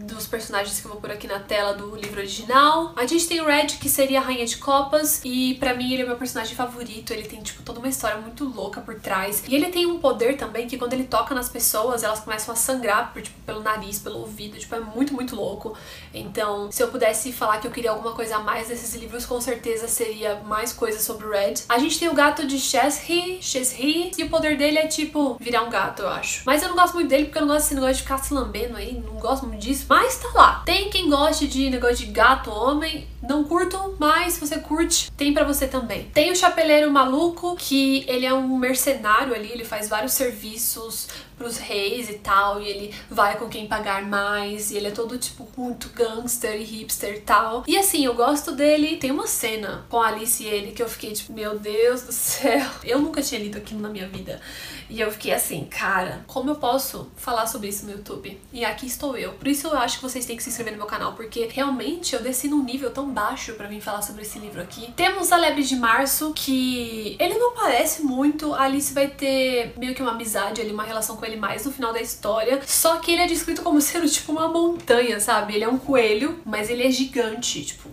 dos 0.05 0.27
personagens 0.27 0.81
que 0.81 0.87
eu 0.87 0.93
vou 0.93 1.01
pôr 1.01 1.11
aqui 1.11 1.27
na 1.27 1.41
tela 1.41 1.75
do 1.75 1.95
livro 1.97 2.21
original. 2.21 2.93
A 2.97 3.07
gente 3.07 3.27
tem 3.27 3.41
o 3.41 3.47
Red, 3.47 3.67
que 3.81 3.89
seria 3.89 4.21
a 4.21 4.23
Rainha 4.23 4.47
de 4.47 4.57
Copas, 4.59 5.21
e 5.25 5.55
pra 5.55 5.75
mim 5.75 5.93
ele 5.93 6.03
é 6.03 6.07
meu 6.07 6.17
personagem 6.17 6.55
favorito. 6.55 7.13
Ele 7.13 7.25
tem, 7.25 7.43
tipo, 7.43 7.63
toda 7.63 7.79
uma 7.79 7.89
história 7.89 8.17
muito 8.19 8.45
louca 8.45 8.81
por 8.81 8.95
trás. 9.01 9.43
E 9.49 9.55
ele 9.55 9.67
tem 9.67 9.87
um 9.87 9.99
poder 9.99 10.37
também 10.37 10.67
que 10.67 10.79
quando 10.79 10.93
ele 10.93 11.05
toca 11.05 11.35
nas 11.35 11.49
pessoas, 11.49 12.03
elas 12.03 12.21
começam 12.21 12.53
a 12.53 12.57
sangrar 12.57 13.13
por, 13.13 13.23
tipo, 13.23 13.39
pelo 13.43 13.63
nariz, 13.63 13.99
pelo 13.99 14.19
ouvido. 14.21 14.59
Tipo, 14.59 14.75
é 14.75 14.81
muito, 14.81 15.15
muito 15.15 15.35
louco. 15.35 15.77
Então, 16.13 16.71
se 16.71 16.83
eu 16.83 16.89
pudesse 16.89 17.33
falar 17.33 17.59
que 17.59 17.67
eu 17.67 17.71
queria 17.71 17.91
alguma 17.91 18.13
coisa 18.13 18.37
a 18.37 18.41
mais 18.41 18.69
desses 18.69 18.95
livros, 18.95 19.27
com 19.27 19.41
certeza 19.41 19.89
seria 19.89 20.37
mais 20.47 20.73
coisas 20.73 21.03
sobre 21.03 21.27
o 21.27 21.31
Red. 21.31 21.55
A 21.69 21.79
gente 21.79 21.99
tem 21.99 22.09
o 22.09 22.15
gato 22.15 22.47
de 22.47 22.59
Chesri, 22.59 23.39
Chesri, 23.41 24.13
e 24.17 24.25
o 24.25 24.29
poder 24.29 24.57
dele 24.57 24.79
é, 24.79 24.87
tipo, 24.87 25.37
virar 25.41 25.63
um 25.63 25.71
gato, 25.71 26.03
eu 26.03 26.09
acho. 26.09 26.43
Mas 26.45 26.63
eu 26.63 26.69
não 26.69 26.77
gosto 26.77 26.95
muito 26.95 27.09
dele 27.09 27.25
porque 27.25 27.39
eu 27.39 27.43
não 27.43 27.49
gosto 27.49 27.63
desse 27.63 27.75
negócio 27.75 27.97
de 27.97 28.03
ficar 28.03 28.19
se 28.19 28.35
lambendo 28.35 28.77
aí, 28.77 28.95
não 28.95 29.15
gosto 29.15 29.47
muito 29.47 29.61
disso. 29.61 29.87
Mas 29.95 30.17
tá 30.17 30.29
lá. 30.35 30.63
Tem 30.67 30.91
quem 30.91 31.09
goste 31.09 31.47
de 31.47 31.71
negócio 31.71 31.99
de 31.99 32.07
gato, 32.07 32.51
homem, 32.51 33.07
não 33.29 33.45
curto, 33.45 33.97
mas 33.99 34.35
se 34.35 34.41
você 34.41 34.59
curte, 34.59 35.11
tem 35.13 35.33
pra 35.33 35.45
você 35.45 35.67
também. 35.67 36.05
Tem 36.13 36.31
o 36.31 36.37
Chapeleiro 36.37 36.91
Maluco, 36.91 37.57
que 37.57 38.05
ele 38.09 38.27
é 38.27 38.33
um 38.35 38.57
mercenário 38.57 39.35
ali, 39.35 39.51
ele 39.51 39.65
faz 39.65 39.89
vários 39.89 40.13
serviços 40.13 41.09
pros 41.37 41.59
reis 41.59 42.09
e 42.09 42.15
tal, 42.15 42.61
e 42.61 42.69
ele 42.69 42.95
vai 43.11 43.37
com 43.37 43.49
quem 43.49 43.67
pagar 43.67 44.03
mais, 44.03 44.71
e 44.71 44.77
ele 44.77 44.89
é 44.89 44.91
todo 44.91 45.19
tipo 45.19 45.49
muito 45.57 45.89
gangster 45.91 46.55
e 46.61 46.65
hipster 46.65 47.17
e 47.17 47.21
tal. 47.21 47.65
E 47.67 47.77
assim, 47.77 48.05
eu 48.05 48.15
gosto 48.15 48.53
dele. 48.53 48.97
Tem 48.97 49.11
uma 49.11 49.27
cena 49.27 49.85
com 49.89 50.01
a 50.01 50.09
Alice 50.09 50.43
e 50.43 50.47
ele 50.47 50.73
que 50.73 50.83
eu 50.83 50.89
fiquei 50.89 51.13
tipo, 51.13 51.33
meu 51.33 51.59
Deus 51.59 52.03
do 52.03 52.13
céu. 52.13 52.65
Eu 52.85 53.01
nunca 53.01 53.23
tinha 53.23 53.41
lido 53.41 53.59
aquilo 53.59 53.81
na 53.81 53.89
minha 53.89 54.07
vida. 54.07 54.41
E 54.89 55.01
eu 55.01 55.11
fiquei 55.11 55.33
assim, 55.33 55.65
cara, 55.65 56.23
como 56.27 56.51
eu 56.51 56.57
posso 56.57 57.11
falar 57.17 57.47
sobre 57.47 57.69
isso 57.69 57.87
no 57.87 57.93
YouTube? 57.93 58.39
E 58.53 58.65
aqui 58.65 58.87
estou 58.87 59.17
eu. 59.17 59.33
Por 59.33 59.49
isso 59.49 59.67
eu 59.67 59.77
acho 59.79 59.97
que 59.97 60.03
vocês 60.03 60.27
têm 60.27 60.37
que 60.37 60.43
se 60.43 60.51
inscrever 60.51 60.73
no 60.73 60.79
meu 60.79 60.87
canal, 60.87 61.15
porque 61.15 61.49
realmente 61.51 62.15
eu 62.15 62.23
desci 62.23 62.49
num 62.49 62.63
nível 62.63 62.91
tão 62.91 63.11
baixo 63.15 63.55
pra 63.55 63.69
vir 63.69 63.81
falar 63.81 64.03
sobre 64.03 64.23
esse 64.23 64.39
livro 64.39 64.61
aqui. 64.61 64.93
Temos 64.97 65.33
a 65.33 65.37
Lebre 65.37 65.63
de 65.63 65.77
Março, 65.77 66.33
que 66.35 67.17
ele 67.19 67.39
não 67.39 67.55
parece 67.55 68.03
muito. 68.03 68.53
A 68.53 68.63
Alice 68.63 68.93
vai 68.93 69.07
ter 69.07 69.73
meio 69.79 69.95
que 69.95 70.03
uma 70.03 70.11
amizade 70.11 70.61
ali, 70.61 70.73
uma 70.73 70.83
relação 70.83 71.17
com 71.17 71.25
ele 71.25 71.37
mais 71.37 71.65
no 71.65 71.73
final 71.73 71.93
da 71.93 72.01
história. 72.01 72.61
Só 72.67 72.97
que 72.97 73.13
ele 73.13 73.23
é 73.23 73.27
descrito 73.27 73.63
como 73.63 73.81
sendo 73.81 74.09
tipo 74.09 74.33
uma 74.33 74.49
montanha, 74.49 75.21
sabe? 75.21 75.55
Ele 75.55 75.65
é 75.65 75.69
um 75.69 75.79
coelho, 75.79 76.41
mas 76.45 76.69
ele 76.69 76.83
é 76.87 76.91
gigante, 76.91 77.65
tipo, 77.65 77.89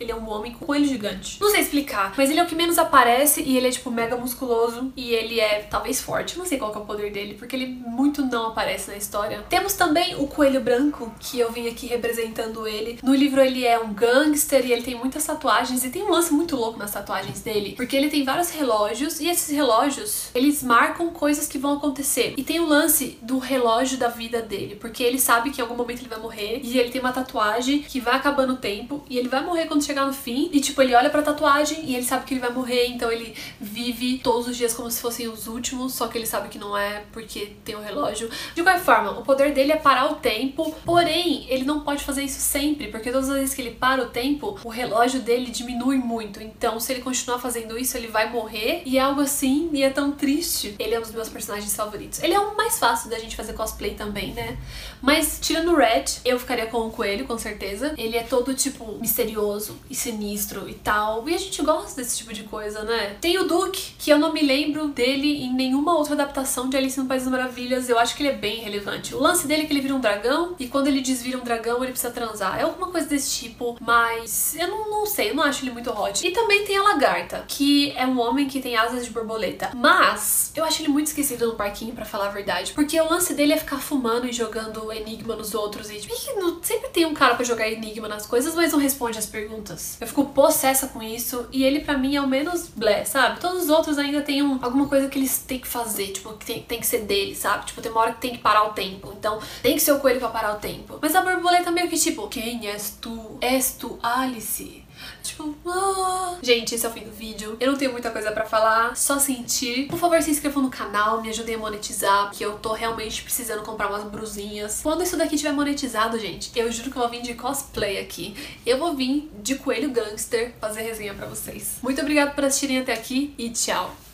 ele 0.00 0.12
é 0.12 0.14
um 0.14 0.28
homem 0.28 0.52
com 0.52 0.66
coelho 0.66 0.86
gigante. 0.86 1.38
Não 1.40 1.50
sei 1.50 1.60
explicar, 1.60 2.14
mas 2.16 2.30
ele 2.30 2.40
é 2.40 2.42
o 2.42 2.46
que 2.46 2.54
menos 2.54 2.78
aparece 2.78 3.42
e 3.42 3.56
ele 3.56 3.68
é, 3.68 3.70
tipo, 3.70 3.90
mega 3.90 4.16
musculoso 4.16 4.92
e 4.96 5.12
ele 5.12 5.40
é, 5.40 5.62
talvez, 5.62 6.00
forte. 6.00 6.38
Não 6.38 6.46
sei 6.46 6.58
qual 6.58 6.74
é 6.74 6.78
o 6.78 6.84
poder 6.84 7.10
dele, 7.10 7.34
porque 7.34 7.56
ele 7.56 7.66
muito 7.66 8.24
não 8.24 8.48
aparece 8.48 8.90
na 8.90 8.96
história. 8.96 9.44
Temos 9.48 9.74
também 9.74 10.14
o 10.16 10.26
Coelho 10.26 10.60
Branco, 10.60 11.12
que 11.18 11.38
eu 11.38 11.50
vim 11.50 11.68
aqui 11.68 11.86
representando 11.86 12.66
ele. 12.66 12.98
No 13.02 13.14
livro 13.14 13.40
ele 13.40 13.66
é 13.66 13.78
um 13.78 13.92
gangster 13.92 14.64
e 14.64 14.72
ele 14.72 14.82
tem 14.82 14.94
muitas 14.94 15.24
tatuagens 15.24 15.84
e 15.84 15.90
tem 15.90 16.02
um 16.02 16.10
lance 16.10 16.32
muito 16.32 16.56
louco 16.56 16.78
nas 16.78 16.92
tatuagens 16.92 17.40
dele, 17.40 17.74
porque 17.76 17.96
ele 17.96 18.08
tem 18.08 18.24
vários 18.24 18.50
relógios 18.50 19.20
e 19.20 19.28
esses 19.28 19.54
relógios, 19.54 20.30
eles 20.34 20.62
marcam 20.62 21.10
coisas 21.10 21.46
que 21.46 21.58
vão 21.58 21.74
acontecer. 21.74 22.34
E 22.36 22.42
tem 22.42 22.60
o 22.60 22.66
lance 22.66 23.18
do 23.22 23.38
relógio 23.38 23.98
da 23.98 24.08
vida 24.08 24.40
dele, 24.40 24.76
porque 24.76 25.02
ele 25.02 25.18
sabe 25.18 25.50
que 25.50 25.60
em 25.60 25.62
algum 25.62 25.76
momento 25.76 26.00
ele 26.00 26.08
vai 26.08 26.20
morrer 26.20 26.60
e 26.62 26.78
ele 26.78 26.90
tem 26.90 27.00
uma 27.00 27.12
tatuagem 27.12 27.82
que 27.82 28.00
vai 28.00 28.14
acabando 28.14 28.54
o 28.54 28.56
tempo 28.56 29.02
e 29.08 29.18
ele 29.18 29.28
vai 29.28 29.44
morrer 29.44 29.66
quando 29.66 29.82
chegar 29.88 30.06
no 30.06 30.12
fim 30.12 30.50
e, 30.52 30.60
tipo, 30.60 30.80
ele 30.80 30.94
olha 30.94 31.10
pra 31.10 31.22
tatuagem 31.22 31.84
e 31.84 31.96
ele 31.96 32.04
sabe 32.04 32.24
que 32.24 32.34
ele 32.34 32.40
vai 32.40 32.52
morrer, 32.52 32.86
então 32.86 33.10
ele 33.10 33.34
vive 33.60 34.18
todos 34.18 34.46
os 34.48 34.56
dias 34.56 34.74
como 34.74 34.90
se 34.90 35.00
fossem 35.00 35.28
os 35.28 35.46
últimos, 35.46 35.94
só 35.94 36.06
que 36.08 36.16
ele 36.16 36.26
sabe 36.26 36.48
que 36.48 36.58
não 36.58 36.76
é 36.76 37.04
porque 37.12 37.52
tem 37.64 37.74
o 37.74 37.78
um 37.78 37.82
relógio. 37.82 38.30
De 38.54 38.62
qualquer 38.62 38.80
forma, 38.80 39.18
o 39.18 39.22
poder 39.22 39.52
dele 39.52 39.72
é 39.72 39.76
parar 39.76 40.12
o 40.12 40.16
tempo, 40.16 40.74
porém, 40.84 41.46
ele 41.48 41.64
não 41.64 41.80
pode 41.80 42.04
fazer 42.04 42.22
isso 42.22 42.40
sempre, 42.40 42.88
porque 42.88 43.10
todas 43.10 43.28
as 43.28 43.36
vezes 43.36 43.54
que 43.54 43.62
ele 43.62 43.70
para 43.72 44.02
o 44.02 44.06
tempo, 44.06 44.58
o 44.64 44.68
relógio 44.68 45.20
dele 45.20 45.50
diminui 45.50 45.96
muito. 45.96 46.42
Então, 46.42 46.78
se 46.78 46.92
ele 46.92 47.00
continuar 47.00 47.38
fazendo 47.38 47.78
isso, 47.78 47.96
ele 47.96 48.08
vai 48.08 48.30
morrer 48.30 48.82
e 48.84 48.98
é 48.98 49.00
algo 49.00 49.20
assim, 49.20 49.70
e 49.72 49.82
é 49.82 49.90
tão 49.90 50.12
triste. 50.12 50.74
Ele 50.78 50.94
é 50.94 50.98
um 50.98 51.02
dos 51.02 51.12
meus 51.12 51.28
personagens 51.28 51.74
favoritos. 51.74 52.22
Ele 52.22 52.34
é 52.34 52.40
o 52.40 52.56
mais 52.56 52.78
fácil 52.78 53.10
da 53.10 53.18
gente 53.18 53.36
fazer 53.36 53.54
cosplay 53.54 53.94
também, 53.94 54.32
né? 54.32 54.58
Mas, 55.00 55.38
tirando 55.40 55.72
o 55.72 55.76
Red, 55.76 56.04
eu 56.24 56.38
ficaria 56.38 56.66
com 56.66 56.86
o 56.86 56.90
Coelho, 56.90 57.26
com 57.26 57.38
certeza. 57.38 57.94
Ele 57.96 58.16
é 58.16 58.22
todo, 58.22 58.54
tipo, 58.54 58.98
misterioso, 58.98 59.77
e 59.90 59.94
sinistro 59.94 60.68
e 60.68 60.74
tal. 60.74 61.28
E 61.28 61.34
a 61.34 61.38
gente 61.38 61.62
gosta 61.62 62.00
desse 62.00 62.18
tipo 62.18 62.32
de 62.32 62.44
coisa, 62.44 62.82
né? 62.82 63.16
Tem 63.20 63.38
o 63.38 63.44
Duke, 63.44 63.94
que 63.98 64.10
eu 64.10 64.18
não 64.18 64.32
me 64.32 64.42
lembro 64.42 64.88
dele 64.88 65.42
em 65.42 65.52
nenhuma 65.52 65.96
outra 65.96 66.14
adaptação 66.14 66.68
de 66.68 66.76
Alice 66.76 66.98
no 66.98 67.06
País 67.06 67.22
das 67.24 67.32
Maravilhas. 67.32 67.88
Eu 67.88 67.98
acho 67.98 68.16
que 68.16 68.22
ele 68.22 68.30
é 68.30 68.36
bem 68.36 68.60
relevante. 68.60 69.14
O 69.14 69.20
lance 69.20 69.46
dele 69.46 69.62
é 69.62 69.66
que 69.66 69.72
ele 69.72 69.80
vira 69.80 69.94
um 69.94 70.00
dragão 70.00 70.54
e 70.58 70.68
quando 70.68 70.88
ele 70.88 71.00
desvira 71.00 71.38
um 71.38 71.44
dragão 71.44 71.82
ele 71.82 71.92
precisa 71.92 72.12
transar. 72.12 72.58
É 72.58 72.62
alguma 72.62 72.88
coisa 72.88 73.06
desse 73.06 73.38
tipo, 73.38 73.76
mas 73.80 74.54
eu 74.56 74.68
não, 74.68 74.90
não 74.90 75.06
sei, 75.06 75.30
eu 75.30 75.34
não 75.34 75.44
acho 75.44 75.64
ele 75.64 75.70
muito 75.70 75.90
hot. 75.90 76.26
E 76.26 76.30
também 76.30 76.64
tem 76.64 76.76
a 76.76 76.82
Lagarta, 76.82 77.44
que 77.46 77.92
é 77.92 78.06
um 78.06 78.20
homem 78.20 78.48
que 78.48 78.60
tem 78.60 78.76
asas 78.76 79.04
de 79.04 79.10
borboleta. 79.10 79.70
Mas 79.74 80.52
eu 80.54 80.64
acho 80.64 80.82
ele 80.82 80.88
muito 80.88 81.08
esquecido 81.08 81.46
no 81.46 81.54
parquinho, 81.54 81.94
para 81.94 82.04
falar 82.04 82.26
a 82.26 82.30
verdade. 82.30 82.72
Porque 82.72 83.00
o 83.00 83.08
lance 83.08 83.34
dele 83.34 83.52
é 83.52 83.56
ficar 83.56 83.78
fumando 83.78 84.26
e 84.26 84.32
jogando 84.32 84.92
enigma 84.92 85.36
nos 85.36 85.54
outros. 85.54 85.90
E 85.90 85.96
tipo, 85.96 86.14
sempre 86.62 86.88
tem 86.88 87.06
um 87.06 87.14
cara 87.14 87.34
para 87.34 87.44
jogar 87.44 87.68
enigma 87.68 88.08
nas 88.08 88.26
coisas, 88.26 88.54
mas 88.54 88.72
não 88.72 88.78
responde 88.78 89.18
as 89.18 89.26
perguntas 89.26 89.67
escrotas. 89.68 89.98
Eu 90.00 90.06
fico 90.06 90.24
possessa 90.26 90.88
com 90.88 91.02
isso 91.02 91.46
e 91.52 91.64
ele 91.64 91.80
para 91.80 91.98
mim 91.98 92.16
é 92.16 92.20
o 92.20 92.26
menos 92.26 92.68
blé, 92.68 93.04
sabe? 93.04 93.40
Todos 93.40 93.64
os 93.64 93.68
outros 93.68 93.98
ainda 93.98 94.22
tem 94.22 94.42
um, 94.42 94.58
alguma 94.62 94.86
coisa 94.88 95.08
que 95.08 95.18
eles 95.18 95.38
têm 95.38 95.58
que 95.58 95.68
fazer, 95.68 96.08
tipo, 96.08 96.32
que 96.34 96.46
tem, 96.46 96.62
tem 96.62 96.80
que 96.80 96.86
ser 96.86 97.00
dele, 97.00 97.34
sabe? 97.34 97.66
Tipo, 97.66 97.80
tem 97.82 97.90
uma 97.90 98.00
hora 98.00 98.12
que 98.12 98.20
tem 98.20 98.32
que 98.32 98.38
parar 98.38 98.64
o 98.64 98.72
tempo. 98.72 99.12
Então, 99.18 99.38
tem 99.62 99.74
que 99.74 99.80
ser 99.80 99.92
o 99.92 100.00
coelho 100.00 100.18
pra 100.18 100.28
parar 100.28 100.54
o 100.54 100.58
tempo. 100.58 100.98
Mas 101.00 101.14
a 101.14 101.20
borboleta 101.20 101.70
meio 101.70 101.88
que 101.88 101.98
tipo, 101.98 102.28
quem 102.28 102.66
és 102.66 102.96
tu? 103.00 103.38
És 103.40 103.72
tu 103.72 103.98
Alice? 104.02 104.84
Tipo, 105.22 105.54
ah. 105.66 106.36
Gente, 106.42 106.74
esse 106.74 106.84
é 106.84 106.88
o 106.88 106.92
fim 106.92 107.04
do 107.04 107.10
vídeo. 107.10 107.56
Eu 107.60 107.72
não 107.72 107.78
tenho 107.78 107.92
muita 107.92 108.10
coisa 108.10 108.30
pra 108.32 108.44
falar, 108.44 108.96
só 108.96 109.18
sentir. 109.18 109.86
Por 109.88 109.98
favor, 109.98 110.20
se 110.22 110.30
inscrevam 110.30 110.62
no 110.62 110.70
canal, 110.70 111.20
me 111.20 111.28
ajudem 111.28 111.54
a 111.54 111.58
monetizar, 111.58 112.30
que 112.30 112.44
eu 112.44 112.58
tô 112.58 112.72
realmente 112.72 113.22
precisando 113.22 113.62
comprar 113.62 113.88
umas 113.88 114.04
brusinhas. 114.04 114.80
Quando 114.82 115.02
isso 115.02 115.16
daqui 115.16 115.36
tiver 115.36 115.52
monetizado, 115.52 116.18
gente, 116.18 116.50
eu 116.56 116.70
juro 116.70 116.90
que 116.90 116.96
eu 116.96 117.02
vou 117.02 117.10
vir 117.10 117.22
de 117.22 117.34
cosplay 117.34 117.98
aqui. 117.98 118.34
Eu 118.64 118.78
vou 118.78 118.94
vir 118.94 119.30
de 119.42 119.56
coelho 119.56 119.90
gangster 119.90 120.54
fazer 120.60 120.82
resenha 120.82 121.14
pra 121.14 121.26
vocês. 121.26 121.76
Muito 121.82 122.00
obrigada 122.00 122.30
por 122.30 122.44
assistirem 122.44 122.78
até 122.78 122.92
aqui 122.92 123.34
e 123.38 123.50
tchau! 123.50 124.07